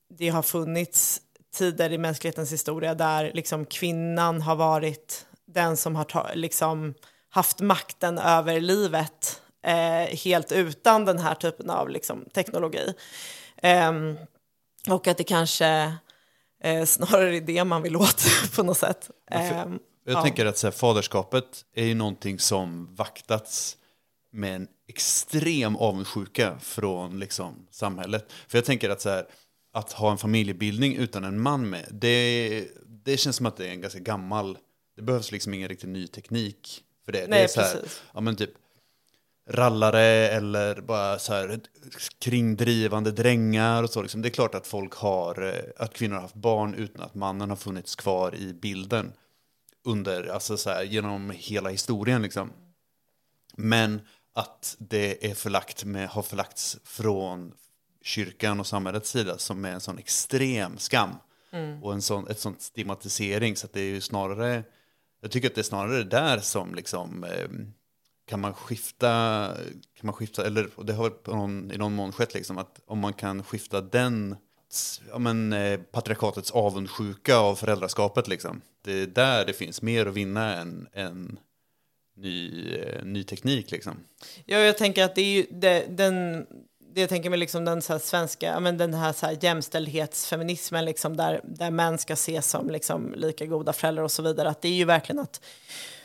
[0.09, 1.21] det har funnits
[1.57, 6.93] tider i mänsklighetens historia där liksom kvinnan har varit den som har liksom,
[7.29, 12.93] haft makten över livet eh, helt utan den här typen av liksom, teknologi.
[13.57, 13.91] Eh,
[14.89, 15.97] och att det kanske
[16.63, 19.09] eh, snarare är det man vill åt på något sätt.
[19.31, 20.21] Ehm, Jag ja.
[20.21, 23.77] tänker att så här, faderskapet är ju någonting som vaktats
[24.31, 28.31] med en extrem avundsjuka från liksom, samhället.
[28.47, 29.25] För jag tänker att så här,
[29.77, 33.71] att ha en familjebildning utan en man med, det, det känns som att det är
[33.71, 34.57] en ganska gammal,
[34.95, 37.21] det behövs liksom ingen riktigt ny teknik för det.
[37.21, 37.81] det Nej, är så här,
[38.13, 38.51] ja men typ
[39.49, 41.59] rallare eller bara så här
[42.19, 44.01] kringdrivande drängar och så.
[44.01, 44.21] Liksom.
[44.21, 47.49] Det är klart att folk har, eh, att kvinnor har haft barn utan att mannen
[47.49, 49.13] har funnits kvar i bilden
[49.85, 52.51] under, alltså så här, genom hela historien liksom.
[53.53, 54.01] Men
[54.33, 57.53] att det är förlagt med, har förlagts från
[58.07, 61.09] kyrkan och samhällets sida som är en sån extrem skam.
[61.81, 64.63] Och en sån, ett sånt stigmatisering så att det är ju snarare,
[65.21, 67.47] jag tycker att det är snarare där som liksom eh,
[68.25, 69.07] kan man skifta,
[69.99, 72.57] kan man skifta, eller och det har väl på någon, i någon mån skett liksom,
[72.57, 74.35] att om man kan skifta den
[75.09, 78.61] ja, men, eh, patriarkatets avundsjuka av föräldraskapet liksom.
[78.81, 81.39] Det är där det finns mer att vinna än, än
[82.15, 83.97] ny, eh, ny teknik liksom.
[84.45, 86.45] Ja, jag tänker att det är ju det, den,
[87.01, 91.17] jag tänker mig liksom den så här svenska, men den här, så här jämställdhetsfeminismen liksom
[91.17, 94.67] där, där män ska ses som liksom lika goda föräldrar och så vidare, att det
[94.67, 95.41] är ju verkligen att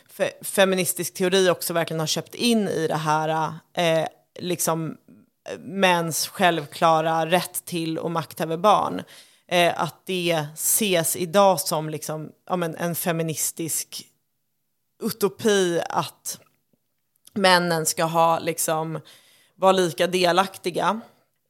[0.06, 4.06] fe, feministisk teori också verkligen har köpt in i det här eh,
[4.38, 4.96] liksom
[5.58, 9.02] mäns självklara rätt till och makt över barn.
[9.48, 14.06] Eh, att det ses idag som liksom, ja, men en feministisk
[15.02, 16.40] utopi att
[17.34, 19.00] männen ska ha liksom
[19.62, 21.00] vara lika delaktiga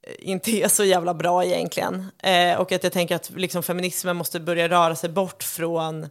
[0.03, 2.07] eh, inte är så jävla bra egentligen.
[2.23, 6.03] Eh, och att jag tänker att liksom feminismen måste börja röra sig bort från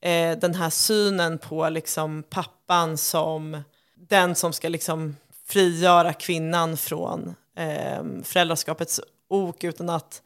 [0.00, 3.62] eh, den här synen på liksom pappan som
[3.94, 5.16] den som ska liksom
[5.46, 10.22] frigöra kvinnan från eh, föräldraskapets ok utan att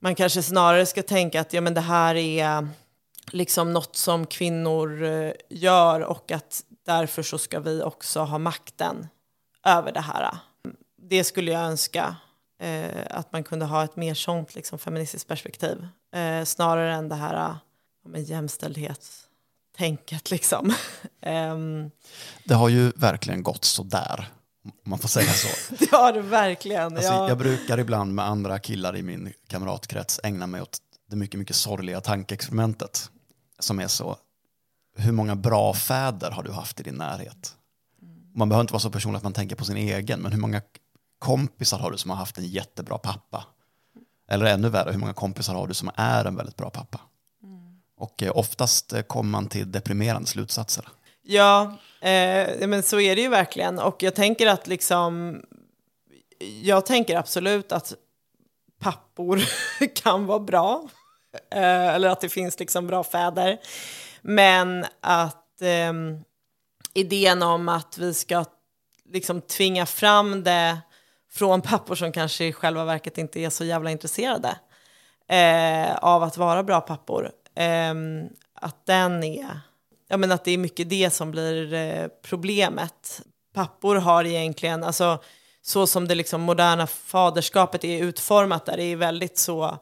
[0.00, 2.68] man kanske snarare ska tänka att ja, men det här är
[3.32, 9.06] liksom något som kvinnor eh, gör och att därför så ska vi också ha makten
[9.66, 10.36] över det här.
[11.02, 12.16] Det skulle jag önska
[12.60, 17.14] eh, att man kunde ha ett mer sånt liksom, feministiskt perspektiv eh, snarare än det
[17.14, 17.58] här ja,
[18.08, 20.74] men jämställdhetstänket liksom.
[21.20, 21.90] Ehm,
[22.44, 24.28] Det har ju verkligen gått så där,
[24.64, 25.74] om man får säga så.
[25.78, 26.96] det har det verkligen.
[26.96, 27.28] Alltså, ja.
[27.28, 30.78] Jag brukar ibland med andra killar i min kamratkrets ägna mig åt
[31.10, 33.10] det mycket, mycket sorgliga tankeexperimentet
[33.58, 34.16] som är så,
[34.96, 37.54] hur många bra fäder har du haft i din närhet?
[38.34, 40.62] Man behöver inte vara så personlig att man tänker på sin egen, men hur många
[41.18, 43.44] kompisar har du som har haft en jättebra pappa?
[44.30, 47.00] Eller ännu värre, hur många kompisar har du som är en väldigt bra pappa?
[47.98, 50.88] Och eh, oftast eh, kommer man till deprimerande slutsatser.
[51.22, 51.62] Ja,
[52.00, 53.78] eh, men så är det ju verkligen.
[53.78, 55.42] Och jag tänker att liksom,
[56.62, 57.94] jag tänker absolut att
[58.78, 59.40] pappor
[60.02, 60.88] kan vara bra.
[61.50, 63.58] Eh, eller att det finns liksom bra fäder.
[64.22, 65.92] Men att eh,
[66.94, 68.44] idén om att vi ska
[69.12, 70.78] liksom tvinga fram det
[71.30, 74.58] från pappor som kanske i själva verket inte är så jävla intresserade
[75.28, 77.30] eh, av att vara bra pappor.
[77.54, 77.94] Eh,
[78.54, 79.60] att den är,
[80.08, 83.22] ja men att det är mycket det som blir eh, problemet.
[83.54, 85.22] Pappor har egentligen, alltså
[85.62, 89.78] så som det liksom moderna faderskapet är utformat där, det är väldigt så,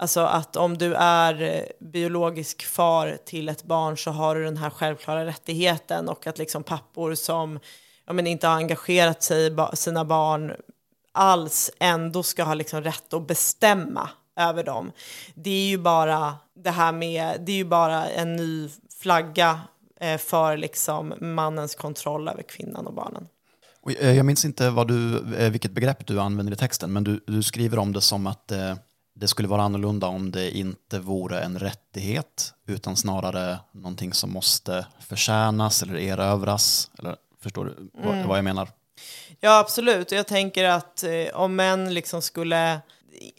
[0.00, 4.56] alltså att om du är eh, biologisk far till ett barn så har du den
[4.56, 7.58] här självklara rättigheten och att liksom pappor som
[8.06, 10.52] ja, men inte har engagerat sig i sina barn
[11.12, 14.92] alls ändå ska ha liksom rätt att bestämma över dem.
[15.34, 18.68] Det är ju bara det här med, det är ju bara en ny
[19.00, 19.60] flagga
[20.00, 23.28] eh, för liksom mannens kontroll över kvinnan och barnen.
[24.00, 27.42] Eh, jag minns inte vad du, vilket begrepp du använder i texten, men du, du
[27.42, 28.74] skriver om det som att eh,
[29.20, 34.86] det skulle vara annorlunda om det inte vore en rättighet, utan snarare någonting som måste
[35.08, 36.90] förtjänas eller erövras.
[36.98, 38.68] Eller, förstår du vad, vad jag menar?
[39.40, 40.12] Ja, absolut.
[40.12, 42.80] Jag tänker att eh, om män liksom skulle,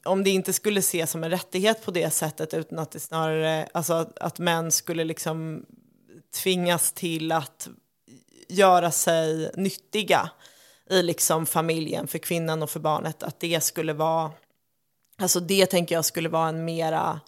[0.04, 3.68] om det inte skulle ses som en rättighet på det sättet, utan att det snarare,
[3.74, 5.66] alltså att, att män skulle liksom
[6.44, 7.68] tvingas till att
[8.50, 10.30] göra sig nyttiga
[10.90, 14.32] i liksom familjen, för kvinnan och för barnet, att det skulle vara,
[15.22, 17.20] alltså det tänker jag skulle vara en mera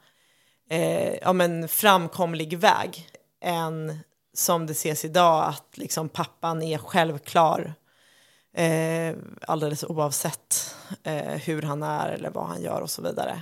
[0.70, 3.10] eh, ja, men framkomlig väg
[3.42, 4.00] än
[4.34, 7.74] som det ses idag, att liksom pappan är självklar
[8.58, 13.42] eh, alldeles oavsett eh, hur han är eller vad han gör och så vidare.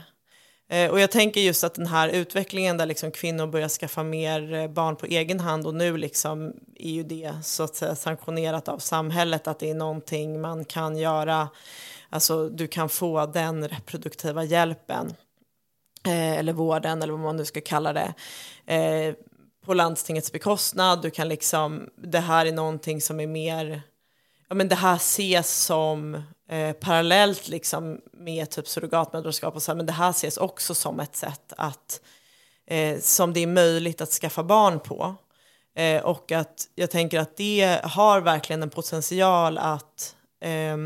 [0.72, 4.54] Eh, och jag tänker just att den här utvecklingen där liksom kvinnor börjar skaffa mer
[4.54, 8.68] eh, barn på egen hand och nu liksom är ju det så att säga sanktionerat
[8.68, 11.50] av samhället att det är någonting man kan göra,
[12.12, 15.14] alltså du kan få den reproduktiva hjälpen
[16.06, 18.14] eh, eller vården eller vad man nu ska kalla det
[18.76, 19.16] eh,
[19.66, 21.02] på landstingets bekostnad.
[21.02, 23.82] Du kan liksom, det här är någonting som är mer
[24.52, 29.78] ja, men det här ses som eh, parallellt liksom med typ surrogatmödraskap och så här,
[29.78, 32.02] men det här ses också som ett sätt att
[32.68, 35.16] eh, som det är möjligt att skaffa barn på.
[35.76, 40.78] Eh, och att jag tänker att det har verkligen en potential att eh,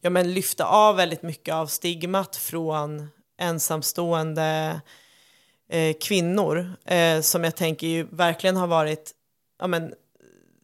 [0.00, 4.80] ja, men lyfta av väldigt mycket av stigmat från ensamstående
[5.70, 9.12] eh, kvinnor eh, som jag tänker ju verkligen har varit
[9.58, 9.94] ja, men,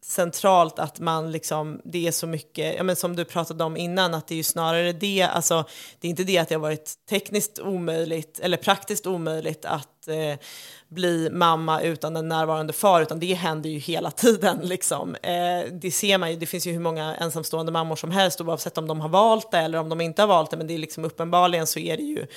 [0.07, 4.13] centralt att man liksom, det är så mycket, ja men som du pratade om innan,
[4.13, 5.65] att det är ju snarare det, alltså
[5.99, 10.39] det är inte det att det har varit tekniskt omöjligt eller praktiskt omöjligt att eh,
[10.87, 15.15] bli mamma utan en närvarande far, utan det händer ju hela tiden liksom.
[15.15, 18.77] Eh, det ser man ju, det finns ju hur många ensamstående mammor som helst oavsett
[18.77, 20.77] om de har valt det eller om de inte har valt det, men det är
[20.77, 22.27] liksom uppenbarligen så är det ju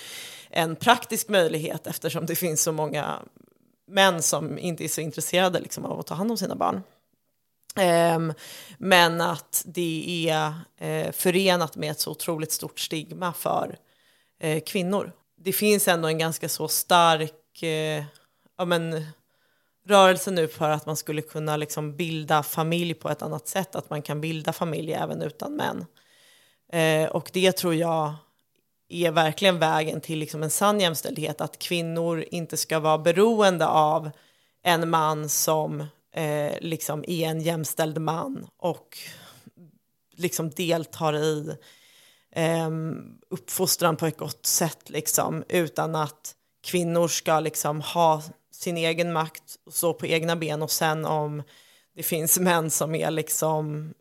[0.51, 3.19] en praktisk möjlighet eftersom det finns så många
[3.89, 6.83] män som inte är så intresserade liksom, av att ta hand om sina barn.
[7.77, 8.33] Ehm,
[8.79, 13.79] men att det är eh, förenat med ett så otroligt stort stigma för
[14.41, 15.13] eh, kvinnor.
[15.37, 18.05] Det finns ändå en ganska så stark eh,
[18.59, 19.07] ja, men,
[19.87, 23.91] rörelse nu för att man skulle kunna liksom bilda familj på ett annat sätt, att
[23.91, 25.87] man kan bilda familj även utan män.
[27.11, 28.15] Och det tror jag
[28.89, 34.11] är verkligen vägen till liksom en sann jämställdhet, att kvinnor inte ska vara beroende av
[34.63, 38.99] en man som eh, liksom är en jämställd man och
[40.17, 41.57] liksom deltar i
[42.33, 42.71] eh,
[43.31, 49.57] uppfostran på ett gott sätt liksom, utan att kvinnor ska liksom ha sin egen makt
[49.67, 51.43] och stå på egna ben och sen om
[51.97, 53.95] det finns män som är liksom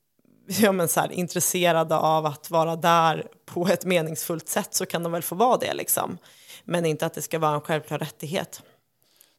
[0.62, 5.04] ja, men så här, intresserade av att vara där på ett meningsfullt sätt så kan
[5.04, 6.18] de väl få vara det liksom.
[6.64, 8.62] Men inte att det ska vara en självklar rättighet.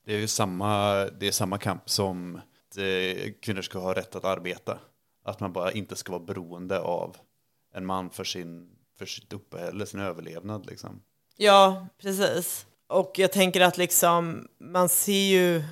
[0.06, 4.16] Det är ju samma, det är samma kamp som att eh, kvinnor ska ha rätt
[4.16, 4.78] att arbeta.
[5.24, 7.16] Att man bara inte ska vara beroende av
[7.74, 10.66] en man för, sin, för sitt uppehälle, sin överlevnad.
[10.66, 11.02] Liksom.
[11.37, 12.66] Ja, precis.
[12.88, 15.62] Och jag tänker att liksom, man ser ju,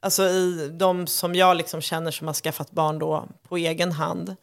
[0.00, 4.36] alltså i de som jag liksom känner som har skaffat barn då på egen hand,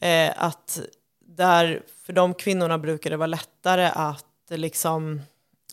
[0.00, 0.80] eh, att
[1.20, 5.20] där för de kvinnorna brukar det vara lättare att liksom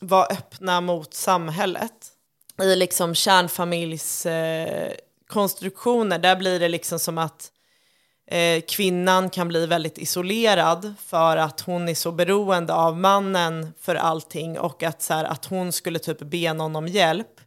[0.01, 2.11] vara öppna mot samhället.
[2.61, 4.93] I liksom kärnfamiljs eh,
[5.29, 7.51] konstruktioner, där blir det liksom som att
[8.27, 13.95] eh, kvinnan kan bli väldigt isolerad för att hon är så beroende av mannen för
[13.95, 17.41] allting och att, så här, att hon skulle typ be någon om hjälp.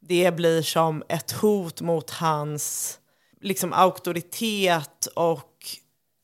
[0.00, 2.98] Det blir som ett hot mot hans
[3.40, 5.55] liksom, auktoritet och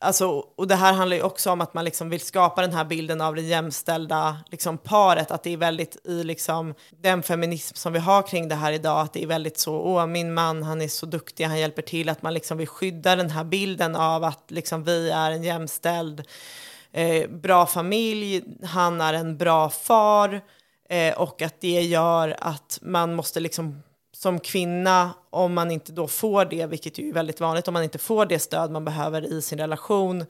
[0.03, 2.85] Alltså, och det här handlar ju också om att man liksom vill skapa den här
[2.85, 7.93] bilden av det jämställda liksom, paret, att det är väldigt i liksom, den feminism som
[7.93, 10.81] vi har kring det här idag, att det är väldigt så, åh min man han
[10.81, 14.23] är så duktig, han hjälper till, att man liksom vill skydda den här bilden av
[14.23, 16.23] att liksom, vi är en jämställd,
[16.91, 20.41] eh, bra familj, han är en bra far
[20.89, 23.83] eh, och att det gör att man måste liksom
[24.23, 27.97] som kvinna, om man inte då får det, vilket är väldigt vanligt, om man inte
[27.97, 30.25] får det stöd man behöver i sin relation,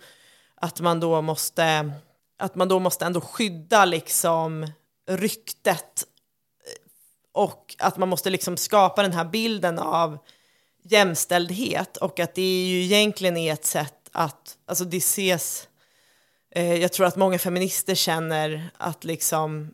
[0.55, 1.91] att man då måste,
[2.39, 4.67] att man då måste ändå skydda liksom
[5.09, 6.05] ryktet
[6.65, 10.17] eh, och att man måste liksom skapa den här bilden av
[10.83, 15.67] jämställdhet och att det ju egentligen är ett sätt att, alltså det ses
[16.55, 19.73] eh, jag tror att många feminister känner att liksom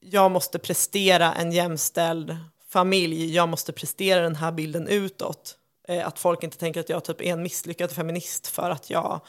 [0.00, 2.36] jag måste prestera en jämställd
[2.76, 5.56] familj, jag måste prestera den här bilden utåt.
[5.88, 9.20] Eh, att folk inte tänker att jag typ är en misslyckad feminist för att jag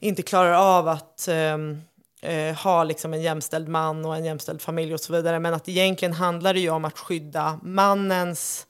[0.00, 1.82] inte klarar av att ehm,
[2.22, 5.38] eh, ha liksom en jämställd man och en jämställd familj och så vidare.
[5.38, 8.66] Men att egentligen handlar det ju om att skydda mannens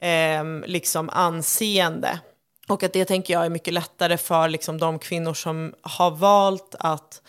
[0.00, 2.20] eh, liksom anseende.
[2.68, 6.74] Och att det tänker jag är mycket lättare för liksom de kvinnor som har valt
[6.78, 7.22] att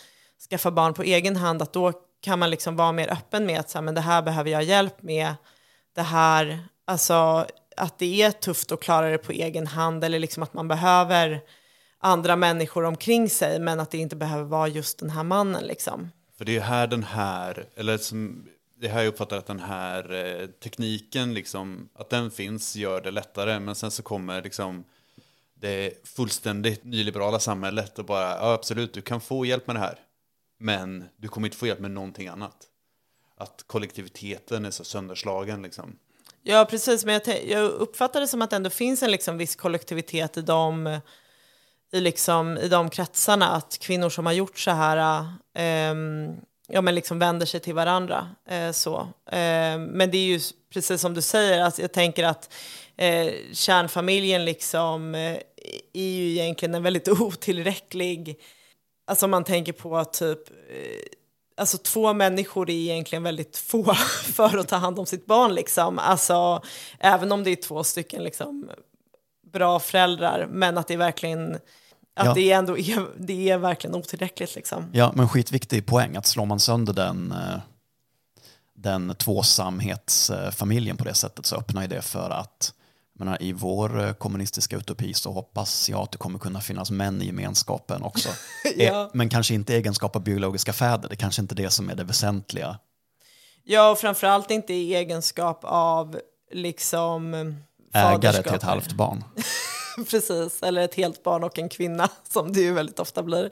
[0.50, 3.70] skaffa barn på egen hand, att då kan man liksom vara mer öppen med att
[3.70, 5.34] så här, men det här behöver jag hjälp med.
[5.96, 10.42] Det här, alltså att det är tufft att klara det på egen hand eller liksom
[10.42, 11.40] att man behöver
[11.98, 16.10] andra människor omkring sig men att det inte behöver vara just den här mannen liksom.
[16.38, 18.48] För det är här den här, eller som,
[18.80, 23.10] det här jag uppfattar att den här eh, tekniken, liksom, att den finns gör det
[23.10, 23.60] lättare.
[23.60, 24.84] Men sen så kommer liksom
[25.60, 29.98] det fullständigt nyliberala samhället och bara, ja absolut, du kan få hjälp med det här.
[30.58, 32.56] Men du kommer inte få hjälp med någonting annat.
[33.38, 35.98] Att kollektiviteten är så sönderslagen liksom.
[36.42, 37.04] Ja, precis.
[37.04, 40.42] Men jag, jag uppfattar det som att det ändå finns en liksom viss kollektivitet i
[40.42, 41.00] de,
[41.92, 43.48] i liksom, i de kretsarna.
[43.48, 46.36] Att kvinnor som har gjort så här ehm,
[46.68, 48.30] ja, men liksom vänder sig till varandra.
[48.48, 49.08] Eh, så.
[49.30, 52.52] Ehm, men det är ju precis som du säger, alltså jag tänker att
[52.96, 55.38] eh, kärnfamiljen liksom, eh,
[55.92, 58.40] är ju egentligen en väldigt otillräcklig...
[59.08, 61.25] Alltså om man tänker på typ eh,
[61.56, 63.94] alltså två människor är egentligen väldigt få
[64.24, 65.98] för att ta hand om sitt barn liksom.
[65.98, 66.62] Alltså
[66.98, 68.70] även om det är två stycken liksom
[69.52, 71.54] bra föräldrar, men att det är verkligen
[72.14, 72.34] att Ja.
[72.34, 74.90] det ändå är, det är verkligen otillräckligt liksom.
[74.92, 77.58] Ja, men skitviktig poäng att slår man sönder den, eh,
[78.74, 82.72] den tvåsamhetsfamiljen på det sättet så öppnar ju det för att
[83.18, 87.22] menar, i vår eh, kommunistiska utopi så hoppas jag att det kommer kunna finnas män
[87.22, 88.28] i gemenskapen också.
[88.76, 89.02] Ja.
[89.02, 91.94] Eh, Men kanske inte egenskap av biologiska fäder, det är kanske inte det som är
[91.94, 92.78] det väsentliga.
[93.64, 96.20] Ja, och framförallt inte i egenskap av
[96.52, 97.34] liksom
[97.94, 99.24] Ägare till ett halvt barn.
[100.10, 103.50] Precis, eller ett helt barn och en kvinna som det ju väldigt ofta blir.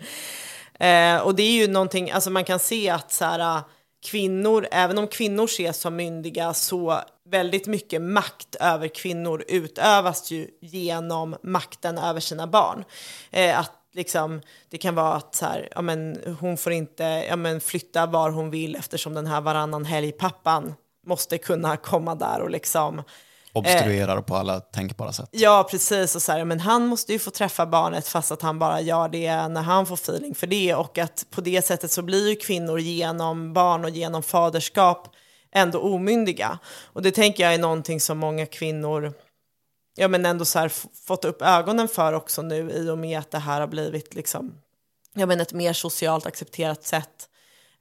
[0.75, 3.61] Eh, och det är ju någonting, alltså man kan se att så här,
[4.05, 7.01] kvinnor, även om kvinnor ses som myndiga så
[7.35, 12.85] väldigt mycket makt över kvinnor utövas ju genom makten över sina barn.
[13.31, 17.37] Eh, att liksom, det kan vara att så här, ja, men, hon får inte ja,
[17.37, 20.75] men, flytta var hon vill eftersom den här varannan helgpappan
[21.07, 23.03] måste kunna komma där och liksom
[23.57, 25.29] Obstruerar på alla tänkbara sätt.
[25.31, 26.15] Ja, precis.
[26.17, 29.09] Och så här, men han måste ju få träffa barnet fast att han bara gör
[29.09, 30.75] det när han får feeling för det.
[30.75, 35.14] Och att på det sättet så blir ju kvinnor genom barn och genom faderskap
[35.55, 36.59] ändå omyndiga.
[36.83, 39.15] Och det tänker jag är någonting som många kvinnor
[39.97, 40.73] ja, men ändå så här,
[41.07, 44.55] fått upp ögonen för också nu i och med att det här har blivit liksom,
[45.15, 47.29] ja, men ett mer socialt accepterat sätt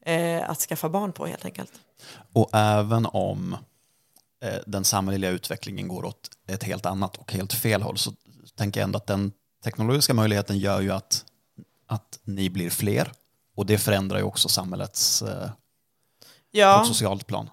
[0.05, 1.71] eh, att skaffa barn på helt enkelt.
[2.33, 3.57] Och även om
[4.43, 8.13] eh, den samhälleliga utvecklingen går åt ett helt annat och helt fel håll så
[8.55, 9.31] tänker jag ändå att den
[9.63, 11.25] teknologiska möjligheten gör ju att,
[11.87, 13.11] att ni blir fler
[13.55, 15.53] och det förändrar ju också samhällets eh, på
[16.51, 16.81] Ja.
[16.81, 17.49] ett socialt plan.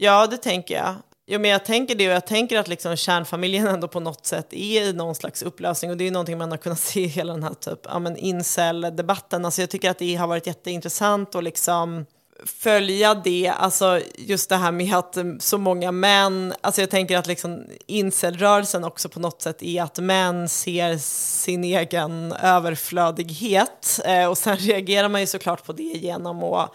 [0.00, 0.94] Ja, det tänker jag.
[1.26, 4.52] Jo, men jag tänker det och jag tänker att liksom kärnfamiljen ändå på något sätt
[4.52, 7.32] är i någon slags upplösning och det är någonting man har kunnat se i hela
[7.32, 9.44] den här typ, ja, men incel-debatten.
[9.44, 12.06] Alltså jag tycker att det har varit jätteintressant att liksom
[12.46, 17.26] följa det, alltså just det här med att så många män, alltså jag tänker att
[17.26, 24.38] liksom incelrörelsen också på något sätt är att män ser sin egen överflödighet eh, och
[24.38, 26.74] sen reagerar man ju såklart på det genom att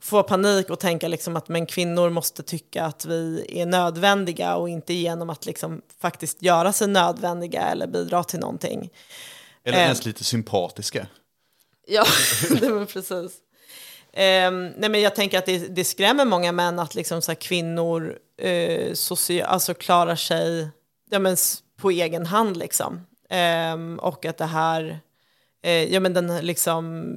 [0.00, 4.68] få panik och tänka liksom att men kvinnor måste tycka att vi är nödvändiga och
[4.68, 8.90] inte genom att liksom faktiskt göra sig nödvändiga eller bidra till någonting.
[9.64, 9.84] Eller Eh.
[9.84, 11.06] ens lite sympatiska.
[11.86, 12.04] Ja,
[12.60, 13.32] det var precis.
[14.12, 18.18] Ehm, nej men jag tänker att det, det skrämmer många män att liksom så kvinnor
[18.42, 20.68] eh, socia- alltså klarar sig
[21.10, 21.36] ja, men,
[21.80, 22.56] på egen hand.
[22.56, 23.06] Liksom.
[23.30, 25.00] Ehm, och att det här,
[25.62, 27.14] eh, ja men den liksom,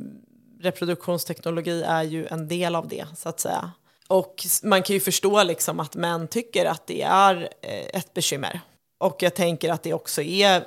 [0.62, 3.72] reproduktionsteknologi är ju en del av det så att säga.
[4.07, 8.62] Och man kan ju förstå liksom att män tycker att det är eh, ett bekymmer.
[8.97, 10.64] Och jag tänker att det också är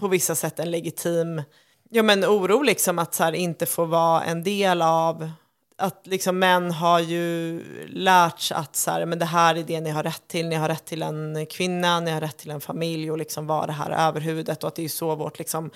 [0.00, 1.42] på vissa sätt en legitim
[1.90, 5.30] ja, men oro liksom att så här, inte få vara en del av
[5.78, 9.80] att liksom män har ju lärt sig att så här, men det här är det
[9.80, 10.48] ni har rätt till.
[10.48, 13.66] Ni har rätt till en kvinna, ni har rätt till en familj och liksom vara
[13.66, 15.70] det här överhuvudet och att det är så vårt liksom,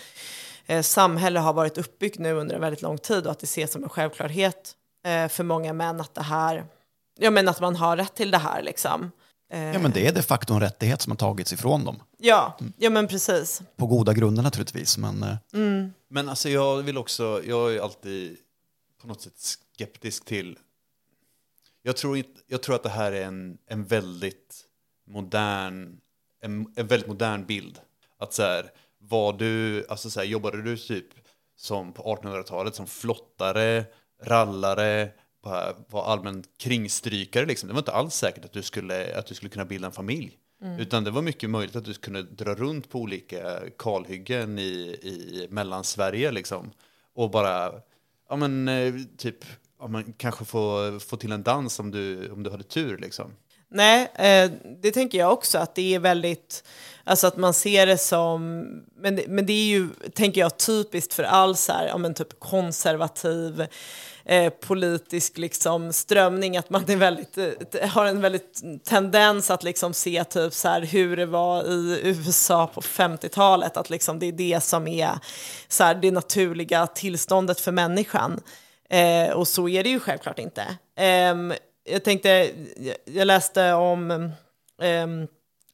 [0.67, 3.73] eh, samhälle har varit uppbyggt nu under en väldigt lång tid och att det ses
[3.73, 4.75] som en självklarhet
[5.07, 6.65] eh, för många män att det här,
[7.19, 9.11] ja men att man har rätt till det här liksom.
[9.53, 12.03] Eh, Ja, men det är de facto en rättighet som har tagits ifrån dem.
[12.19, 13.63] ja, ja men precis.
[13.77, 18.37] På goda grunder naturligtvis, men eh, Men Men alltså jag vill också, jag är alltid
[19.03, 20.59] på något sätt skeptisk till,
[21.83, 24.65] jag tror, inte, jag tror att det här är en, en väldigt
[25.09, 25.97] modern,
[26.43, 27.79] en, en väldigt modern bild.
[28.19, 28.71] Att så här,
[29.09, 31.07] var du, alltså så här, jobbade du typ
[31.57, 33.85] som på 1800-talet som flottare,
[34.23, 35.11] rallare,
[35.89, 37.67] var allmän kringstrykare liksom.
[37.69, 40.39] Det var inte alls säkert att du skulle, att du skulle kunna bilda en familj.
[40.79, 45.47] Utan det var mycket möjligt att du kunde dra runt på olika kalhyggen i, i
[45.51, 46.71] Mellansverige liksom.
[47.15, 47.73] Och bara,
[48.29, 49.45] ja men eh, typ,
[49.81, 53.33] ja, men, kanske få, få till en dans om du, om du hade tur liksom.
[53.69, 54.51] Nej, eh,
[54.83, 56.65] det tänker jag också att det är väldigt,
[57.07, 58.61] alltså att man ser det som,
[58.97, 62.15] men, det- men det är ju, tänker jag, typiskt för all så här, ja men
[62.15, 63.67] typ konservativ
[64.25, 69.95] eh, politisk liksom strömning, att man är väldigt, eh, har en väldigt tendens att liksom
[69.95, 74.33] se typ så här hur det var i USA på 50-talet, att liksom det är
[74.33, 75.11] det som är
[75.69, 78.41] så här, det naturliga tillståndet för människan.
[78.91, 80.65] Eh, och så är det ju självklart inte.
[80.97, 81.53] Ehm,
[81.85, 82.51] jag tänkte,
[83.07, 84.31] jag- läste om,
[84.83, 85.27] ehm,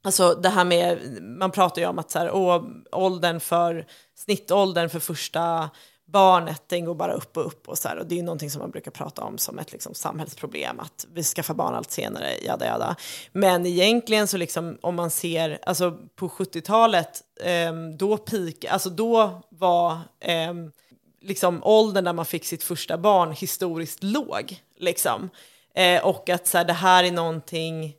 [0.02, 4.88] alltså det här med, man pratar ju om att så här, å, åldern för, snittåldern
[4.88, 5.70] för första
[6.12, 8.50] barnet, den går bara upp och upp och så här, och det är ju någonting
[8.50, 12.26] som man brukar prata om som ett liksom, samhällsproblem, att vi skaffar barn allt senare,
[12.46, 12.96] jada jada.
[13.32, 19.42] Men egentligen så liksom, om man ser, alltså på 70-talet, eh, då peak, alltså då
[19.48, 20.54] var eh,
[21.22, 24.56] liksom åldern där man fick sitt första barn historiskt låg.
[24.78, 25.30] Liksom.
[25.74, 27.94] Eh, och att så här, det här är någonting,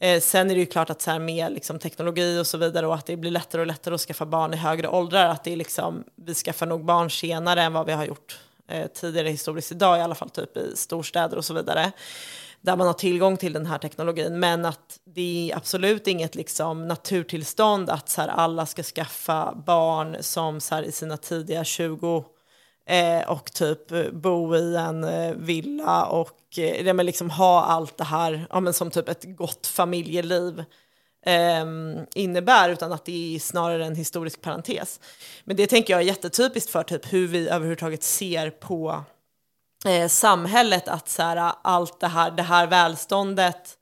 [0.00, 2.86] eh, sen är det ju klart att så här, med liksom, teknologi och så vidare
[2.86, 5.52] och att det blir lättare och lättare att skaffa barn i högre åldrar, att det
[5.52, 8.38] är liksom, vi skaffar nog barn senare än vad vi har gjort
[8.68, 11.92] eh, tidigare historiskt idag, i alla fall typ i storstäder och så vidare
[12.64, 16.88] där man har tillgång till den här teknologin, men att det är absolut inget liksom
[16.88, 22.24] naturtillstånd att så här, alla ska skaffa barn som så här, i sina tidiga 20
[22.88, 27.98] eh, och typ eh, bo i en eh, villa och eh, men liksom ha allt
[27.98, 30.64] det här ja, men som typ ett gott familjeliv
[31.26, 31.64] eh,
[32.14, 35.00] innebär, utan att det är snarare en historisk parentes.
[35.44, 39.04] Men det tänker jag är jättetypiskt för typ hur vi överhuvudtaget ser på
[39.86, 43.78] eh, samhället att så här, allt det här, det här välståndet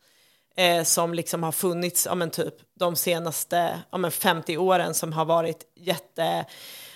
[0.56, 5.12] eh, som liksom har funnits ja, men typ, de senaste ja, men 50 åren som
[5.12, 6.44] har varit jätte,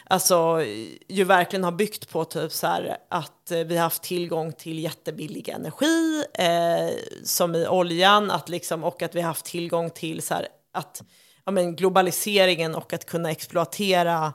[0.06, 0.62] alltså
[1.08, 4.78] ju verkligen har byggt på typ så här att eh, vi har haft tillgång till
[4.78, 10.22] jättebillig energi eh, som i oljan att liksom, och att vi har haft tillgång till
[10.22, 11.02] så här att
[11.44, 14.32] ja, men globaliseringen och att kunna exploatera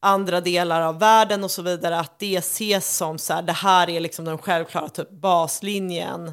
[0.00, 3.90] andra delar av världen och så vidare, att det ses som så här, det här
[3.90, 6.32] är liksom den självklara typ baslinjen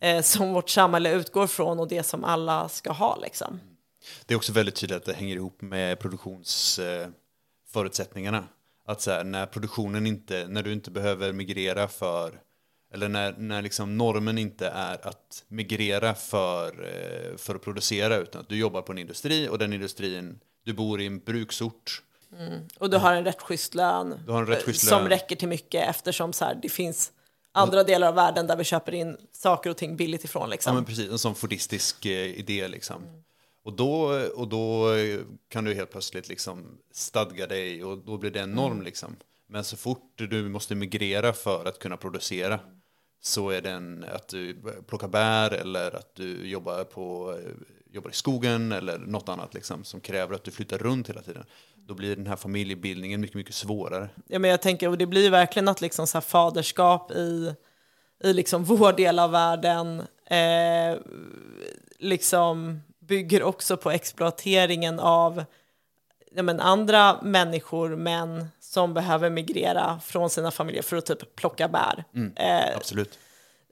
[0.00, 3.60] eh, som vårt samhälle utgår från och det som alla ska ha liksom.
[4.26, 6.78] Det är också väldigt tydligt att det hänger ihop med produktions...
[6.78, 7.08] Eh,
[7.76, 8.44] produktionsförutsättningarna.
[8.86, 12.40] Att så här, när produktionen inte, när du inte behöver migrera för,
[12.94, 18.40] eller när, när liksom normen inte är att migrera för, eh, för att producera, utan
[18.40, 22.02] att du jobbar på en industri och den industrin, du bor i en bruksort,
[22.78, 25.08] Och du har en rätt schysst lön, rätt eh, schysst som lön.
[25.08, 27.12] räcker till mycket eftersom så här, det finns
[27.52, 30.50] andra delar av världen där vi köper in saker och ting billigt ifrån.
[30.50, 30.70] Liksom.
[30.70, 31.10] Ja, men precis.
[31.10, 33.02] En sån fordistisk eh, idé liksom.
[33.66, 34.90] Och, då, och då
[35.48, 39.16] kan du helt plötsligt liksom stadga dig och då blir det en norm liksom.
[39.46, 42.60] Men så fort du måste migrera för att kunna producera
[43.20, 44.56] så är det att du
[44.86, 47.38] plockar bär eller att du jobbar, på,
[47.92, 51.44] jobbar i skogen eller något annat liksom, som kräver att du flyttar runt hela tiden.
[51.74, 54.08] Då blir den här familjebildningen mycket, mycket svårare.
[54.26, 57.54] Ja, men jag tänker, och det blir verkligen att liksom så faderskap i,
[58.24, 60.98] i liksom vår del av världen eh,
[61.98, 65.44] liksom bygger också på exploateringen av
[66.34, 71.68] ja, men andra människor, män som behöver migrera från sina familjer för att typ plocka
[71.68, 72.04] bär
[72.36, 73.18] eh, Absolut.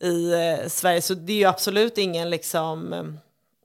[0.00, 1.02] i eh, Sverige.
[1.02, 2.92] Så det är ju absolut ingen liksom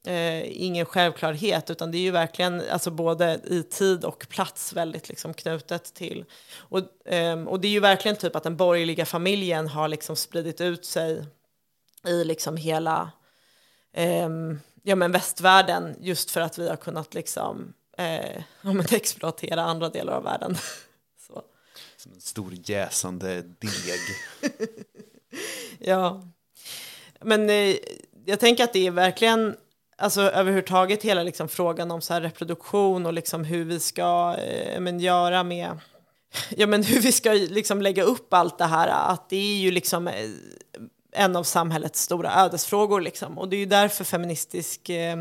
[0.06, 5.10] eh, ingen självklarhet, utan det är ju verkligen alltså både i tid och plats väldigt
[5.10, 6.26] liksom knutet till.
[6.56, 10.62] Och, ehm, och det är ju verkligen typ att den borgerliga familjen har liksom spridit
[10.62, 11.24] ut sig
[12.08, 13.12] i liksom hela
[13.94, 19.62] ehm, ja, men västvärlden just för att vi har kunnat liksom eh, ja, men exploatera
[19.64, 20.58] andra delar av världen.
[21.28, 21.42] Så.
[21.98, 24.02] Som en stor jäsande deg.
[25.80, 26.24] Ja,
[27.20, 27.76] men eh,
[28.26, 29.56] jag tänker att det är verkligen,
[29.98, 34.80] alltså överhuvudtaget hela liksom frågan om så här reproduktion och liksom hur vi ska eh,
[34.80, 35.80] men, göra med,
[36.50, 39.72] ja men hur vi ska liksom lägga upp allt det här, att det är ju
[39.72, 40.30] liksom eh,
[41.12, 43.38] en av samhällets stora ödesfrågor liksom.
[43.38, 45.18] Och det är ju därför feministisk eh,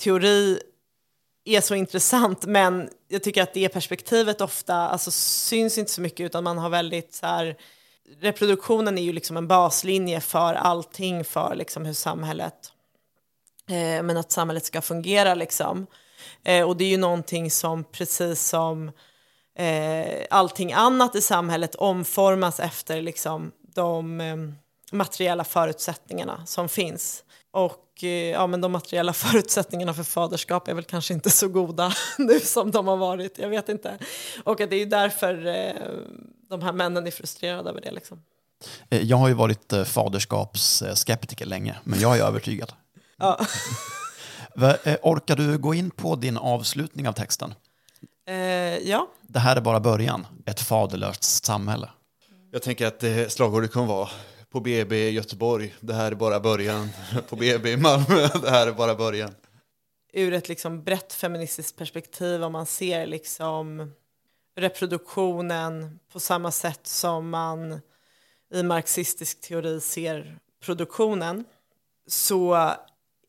[0.00, 0.60] teori
[1.44, 2.46] är så intressant.
[2.46, 6.70] Men jag tycker att det perspektivet ofta alltså, syns inte så mycket utan man har
[6.70, 7.56] väldigt så här,
[8.20, 12.72] reproduktionen är ju liksom en baslinje för allting för liksom hur samhället
[13.68, 15.86] eh, men att samhället ska fungera liksom.
[16.44, 18.90] Eh, och det är ju någonting som precis som
[19.58, 24.36] eh, allting annat i samhället omformas efter liksom de eh,
[24.92, 27.24] materiella förutsättningarna som finns.
[27.52, 31.92] Och eh, ja, men de materiella förutsättningarna för faderskap är väl kanske inte så goda
[32.18, 33.98] nu som de har varit, jag vet inte.
[34.44, 35.72] Och det är ju därför eh,
[36.50, 37.90] de här männen är frustrerade över det.
[37.90, 38.22] Liksom.
[38.90, 42.72] Eh, Jag har ju varit faderskapsskeptiker länge, men jag är övertygad.
[43.16, 43.40] Ja.
[45.02, 47.54] Orkar du gå in på din avslutning av texten?
[48.28, 48.34] Eh,
[48.78, 51.88] ja, Det här är bara början, ett faderlöst samhälle.
[52.52, 54.08] Jag tänker att slagordet kommer vara
[54.52, 56.88] på BB i Göteborg, det här är bara början.
[57.28, 59.34] På BB i Malmö, det här är bara början.
[60.12, 63.92] ur ett liksom brett feministiskt perspektiv om man ser liksom
[64.56, 67.80] reproduktionen på samma sätt som man
[68.54, 71.44] i marxistisk teori ser produktionen
[72.06, 72.72] så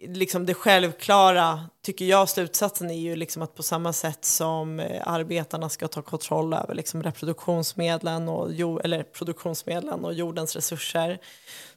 [0.08, 5.08] liksom det självklara tycker jag slutsatsen är ju liksom att på samma sätt som eh,
[5.08, 8.52] arbetarna ska ta kontroll över liksom reproduktionsmedlen och,
[8.86, 11.20] eller produktionsmedlen och jordens resurser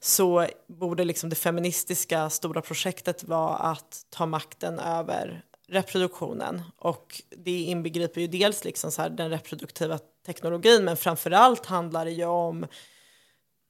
[0.00, 6.62] så borde liksom det feministiska stora projektet vara att ta makten över reproduktionen.
[6.78, 12.10] Och det inbegriper ju dels liksom så här den reproduktiva teknologin men framförallt handlar det
[12.10, 12.66] ju om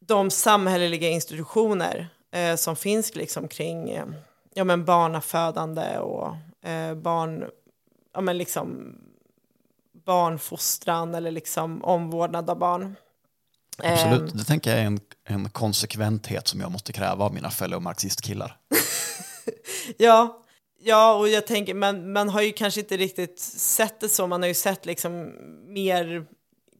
[0.06, 4.06] de samhälleliga institutioner eh, som finns liksom kring eh,
[4.54, 6.36] ja, men barnafödande och
[6.68, 7.44] eh, barn,
[8.14, 8.96] ja, men liksom
[10.06, 12.96] barnfostran eller liksom omvårdnad av barn.
[13.78, 17.50] Absolut, Ehm, det tänker jag är en, en konsekventhet som jag måste kräva av mina
[17.50, 18.56] fellow marxistkillar.
[19.96, 20.42] Ja,
[20.80, 24.42] ja och jag tänker, man, man har ju kanske inte riktigt sett det så, man
[24.42, 25.32] har ju sett liksom
[25.66, 26.26] mer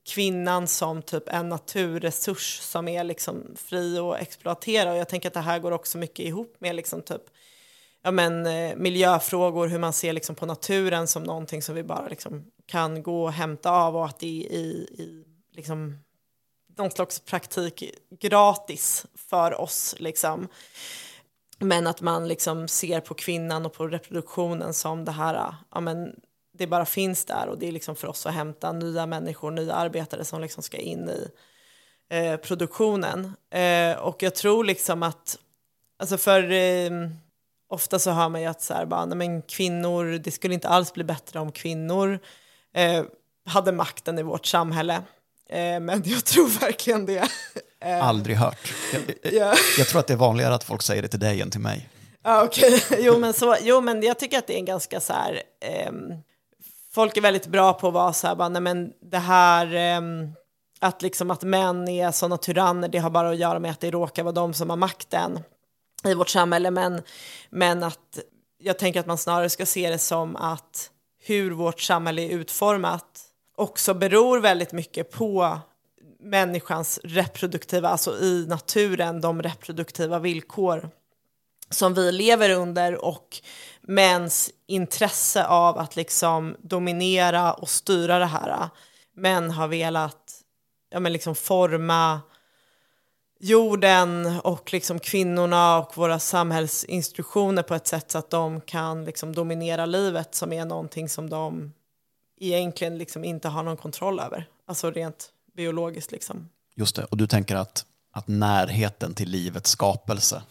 [0.06, 4.92] kvinnan som typ en naturresurs som är liksom fri att exploatera.
[4.92, 7.22] Och jag tänker att det här går också mycket ihop med liksom typ
[8.04, 12.08] ja men, eh, miljöfrågor, hur man ser liksom på naturen som någonting som vi bara
[12.08, 15.98] liksom kan gå och hämta av och att det är i, i liksom
[16.76, 17.84] någon slags praktik
[18.20, 20.48] gratis för oss liksom.
[21.58, 26.14] Men att man liksom ser på kvinnan och på reproduktionen som det här, ja men
[26.52, 29.74] det bara finns där och det är liksom för oss att hämta nya människor, nya
[29.74, 31.28] arbetare som liksom ska in i
[32.10, 33.32] eh, produktionen.
[33.50, 35.38] Eh, och jag tror liksom att,
[35.98, 36.90] alltså för eh,
[37.74, 40.68] ofta så hör man ju att så här, bara, nej men kvinnor, det skulle inte
[40.68, 42.18] alls bli bättre om kvinnor
[42.74, 43.04] eh,
[43.46, 44.94] hade makten i vårt samhälle.
[45.48, 47.28] Eh, men jag tror verkligen det.
[48.02, 48.72] Aldrig hört.
[48.92, 49.54] Jag, jag, Ja.
[49.78, 51.88] jag tror att det är vanligare att folk säger det till dig än till mig.
[52.22, 52.82] Ja, okej.
[52.98, 55.42] Jo, men så, jo, men jag tycker att det är en ganska så här...
[55.60, 56.12] ehm,
[56.94, 59.74] folk är väldigt bra på att vara så här, bara, nej men det här...
[59.74, 60.32] ehm,
[60.80, 63.90] att liksom att män är sådana tyranner, det har bara att göra med att det
[63.90, 65.38] råkar vara de som har makten
[66.10, 66.70] i vårt samhälle.
[66.70, 67.02] Men,
[67.50, 68.18] men att
[68.58, 73.20] jag tänker att man snarare ska se det som att hur vårt samhälle är utformat
[73.56, 75.58] också beror väldigt mycket på
[76.20, 80.90] människans reproduktiva, alltså i naturen, de reproduktiva villkor
[81.70, 83.40] som vi lever under och
[83.80, 88.68] mäns intresse av att liksom dominera och styra det här.
[89.16, 90.40] Män har velat
[90.90, 92.20] ja, men liksom forma
[93.40, 99.34] jorden och liksom kvinnorna och våra samhällsinstitutioner på ett sätt så att de kan liksom
[99.34, 101.72] dominera livet som är någonting som de
[102.40, 104.48] egentligen liksom inte har någon kontroll över.
[104.66, 106.48] Alltså rent biologiskt liksom.
[106.76, 110.42] Just det, och du tänker att, att närheten till livets skapelse,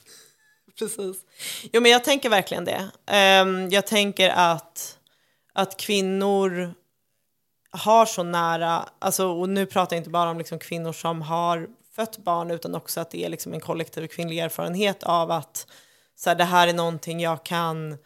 [0.79, 1.17] Precis.
[1.73, 2.91] Jo, men jag tänker verkligen det.
[3.05, 4.97] Ehm, jag tänker att,
[5.53, 6.73] att kvinnor
[7.71, 11.67] har så nära, alltså, och nu pratar jag inte bara om liksom kvinnor som har
[11.95, 15.67] fött barn utan också att det är liksom en kollektiv kvinnlig erfarenhet av att
[16.15, 17.97] så här, det här är någonting jag kan,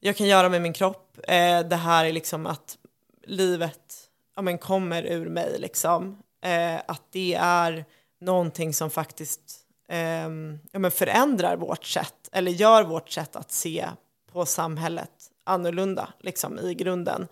[0.00, 1.18] jag kan göra med min kropp.
[1.28, 2.78] Eh, det här är liksom att
[3.24, 5.58] livet ja, men kommer ur mig.
[5.58, 6.22] Liksom.
[6.44, 7.84] Eh, att det är
[8.20, 9.40] någonting som faktiskt
[9.88, 10.28] eh,
[10.72, 13.88] ja, men förändrar vårt sätt eller gör vårt sätt att se
[14.32, 15.10] på samhället
[15.44, 17.28] annorlunda liksom, i grunden.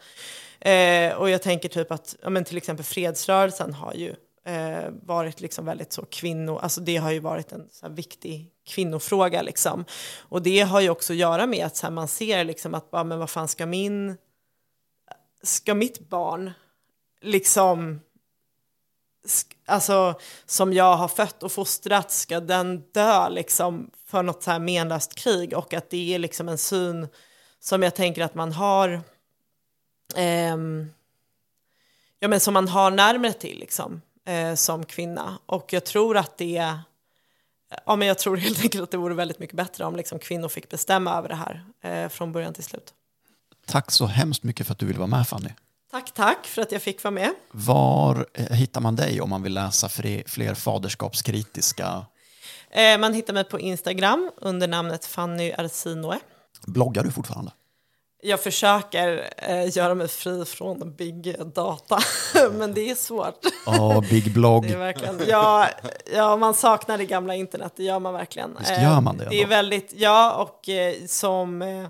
[0.61, 4.15] Eh, och jag tänker typ att ja, men till exempel fredsrörelsen har ju
[4.45, 8.51] eh, varit liksom väldigt så kvinno, alltså det har ju varit en så här viktig
[8.67, 9.85] kvinnofråga liksom.
[10.19, 12.91] Och det har ju också att göra med att så här, man ser liksom att,
[12.91, 14.17] bara, men vad fan ska min,
[15.43, 16.53] ska mitt barn
[17.21, 18.01] liksom
[19.67, 20.15] alltså,
[20.47, 25.15] som jag har fött och fostrat, ska den dö liksom för något så här menlöst
[25.15, 25.57] krig?
[25.57, 27.09] Och att det är liksom en syn
[27.61, 29.01] som jag tänker att man har
[30.17, 30.57] eh,
[32.19, 35.39] ja, men som man har närmare till liksom, eh, som kvinna.
[35.47, 36.79] Och jag tror att det
[37.87, 40.49] Ja, men jag tror helt enkelt att det vore väldigt mycket bättre om liksom, kvinnor
[40.49, 42.95] fick bestämma över det här eh, från början till slut.
[43.67, 45.51] Tack så hemskt mycket för att du ville vara med Fanny.
[45.91, 47.31] Tack, tack för att jag fick vara med.
[47.51, 52.07] Var eh, hittar man dig om man vill läsa fler, faderskapskritiska...
[52.71, 56.19] Eh, man hittar mig på Instagram under namnet Fanny Arsinoe.
[56.67, 57.53] Bloggar du fortfarande?
[58.23, 61.99] Jag försöker eh, göra mig fri från big data,
[62.53, 63.39] men det är svårt.
[63.67, 64.63] Ja, Big Blogg.
[64.69, 65.69] Det är verkligen, ja,
[66.15, 68.57] ja, man saknar det gamla internet, det gör man verkligen.
[68.59, 71.63] Visst gör man det Eh, Det är väldigt, ja, och eh, som...
[71.63, 71.87] Eh,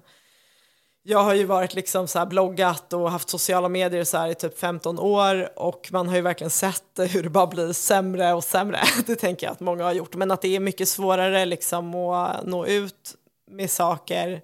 [1.03, 4.35] jag har ju varit liksom så här bloggat och haft sociala medier så här i
[4.35, 8.45] typ 15 år och man har ju verkligen sett hur det bara blir sämre och
[8.45, 8.81] sämre.
[9.07, 12.47] Det tänker jag att många har gjort, men att det är mycket svårare liksom att
[12.47, 13.15] nå ut
[13.51, 14.41] med saker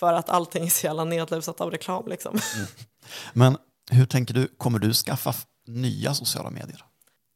[0.00, 2.38] för att allting är så jävla nedlusat av reklam liksom.
[3.32, 3.56] Men
[3.90, 5.34] hur tänker du, kommer du skaffa
[5.66, 6.84] nya sociala medier?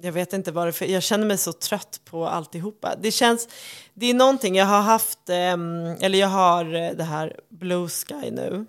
[0.02, 2.94] Jag vet inte varför, jag känner mig så trött på alltihopa.
[3.02, 3.48] Det känns,
[3.94, 8.30] det är någonting, jag har haft, ehm, eller jag har eh, det här Blue Sky
[8.30, 8.66] nu.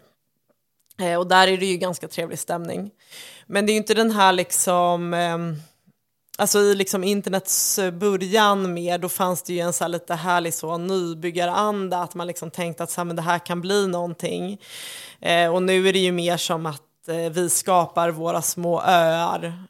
[0.99, 2.91] Eh, och där är det ju ganska trevlig stämning.
[3.47, 5.55] Men det är ju inte den här liksom, ehm,
[6.37, 10.15] alltså i liksom internets eh, början med, då fanns det ju en så här lite
[10.15, 13.87] härlig så nybyggaranda, att man liksom tänkte att så här, men det här kan bli
[13.87, 14.61] någonting.
[15.19, 19.63] Eh, och nu är det ju mer som att eh, vi skapar våra små öar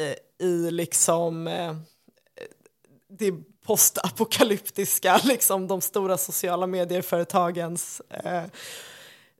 [0.00, 1.74] eh, i liksom eh, eh
[3.18, 3.32] det
[3.66, 8.42] postapokalyptiska, liksom de stora sociala medieföretagens eh,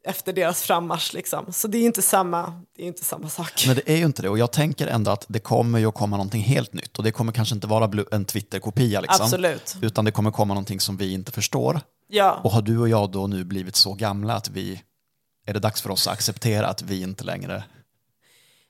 [0.06, 1.52] efter deras frammarsch liksom.
[1.52, 3.64] Så det är inte samma, det är inte samma sak.
[3.66, 5.94] Men det är ju inte det och jag tänker ändå att det kommer ju att
[5.94, 9.24] komma någonting helt nytt och det kommer kanske inte vara en Twitter-kopia liksom.
[9.24, 9.76] Absolut.
[9.82, 11.80] Utan det kommer komma någonting som vi inte förstår.
[12.08, 14.82] Ja, Och har du och jag då nu blivit så gamla att vi,
[15.46, 17.56] är det dags för oss att acceptera att vi inte längre,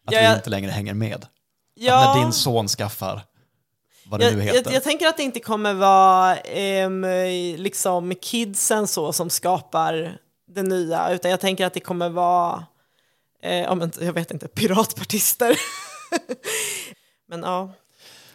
[0.07, 1.14] att Ja, vi inte längre hänger med?
[1.24, 1.30] Att
[1.74, 2.14] ja.
[2.14, 3.22] när din son skaffar,
[4.07, 4.62] vad det nu heter.
[4.64, 7.07] jag, jag tänker att det inte kommer vara ehm,
[7.57, 10.18] liksom kidsen så som skapar
[10.57, 12.67] det nya, utan jag tänker att det kommer vara,
[13.43, 15.57] eh, ja, men, jag vet inte, piratpartister.
[17.27, 17.73] men ja,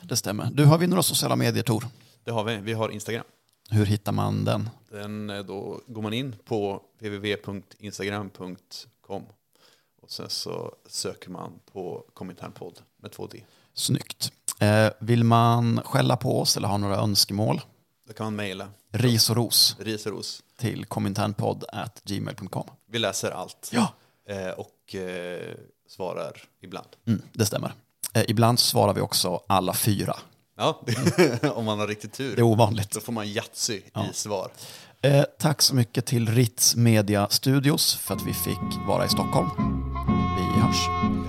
[0.01, 0.49] Det stämmer.
[0.51, 1.86] Du, har vi några sociala medier, Tor?
[2.24, 2.57] Det har vi.
[2.57, 3.24] Vi har Instagram.
[3.69, 4.69] Hur hittar man den?
[4.91, 9.26] Den, eh, då går man in på www.instagram.com
[10.01, 13.43] och sen så söker man på Kominternpodd med två D.
[13.74, 14.32] Snyggt.
[14.59, 17.61] Eh, vill man skälla på oss eller ha några önskemål?
[18.07, 20.43] Då kan man mejla Ris och ros ris och ros.
[20.62, 22.68] Till kominternpodd.gmail.com.
[22.91, 23.93] Vi läser allt Ja,
[24.30, 25.55] eh, och eh,
[25.88, 26.32] svarar
[26.62, 26.88] ibland.
[27.07, 27.74] mm, det stämmer.
[28.14, 30.16] Eh, ibland svarar vi också alla fyra.
[30.57, 30.82] Ja,
[31.55, 32.36] om man har riktigt tur.
[32.36, 32.91] Det är ovanligt.
[32.91, 34.51] Då får man Yatzy i svar.
[35.01, 39.49] Eh, tack så mycket till Ritz Media Studios för att vi fick vara i Stockholm.
[40.38, 41.20] Vi hörs.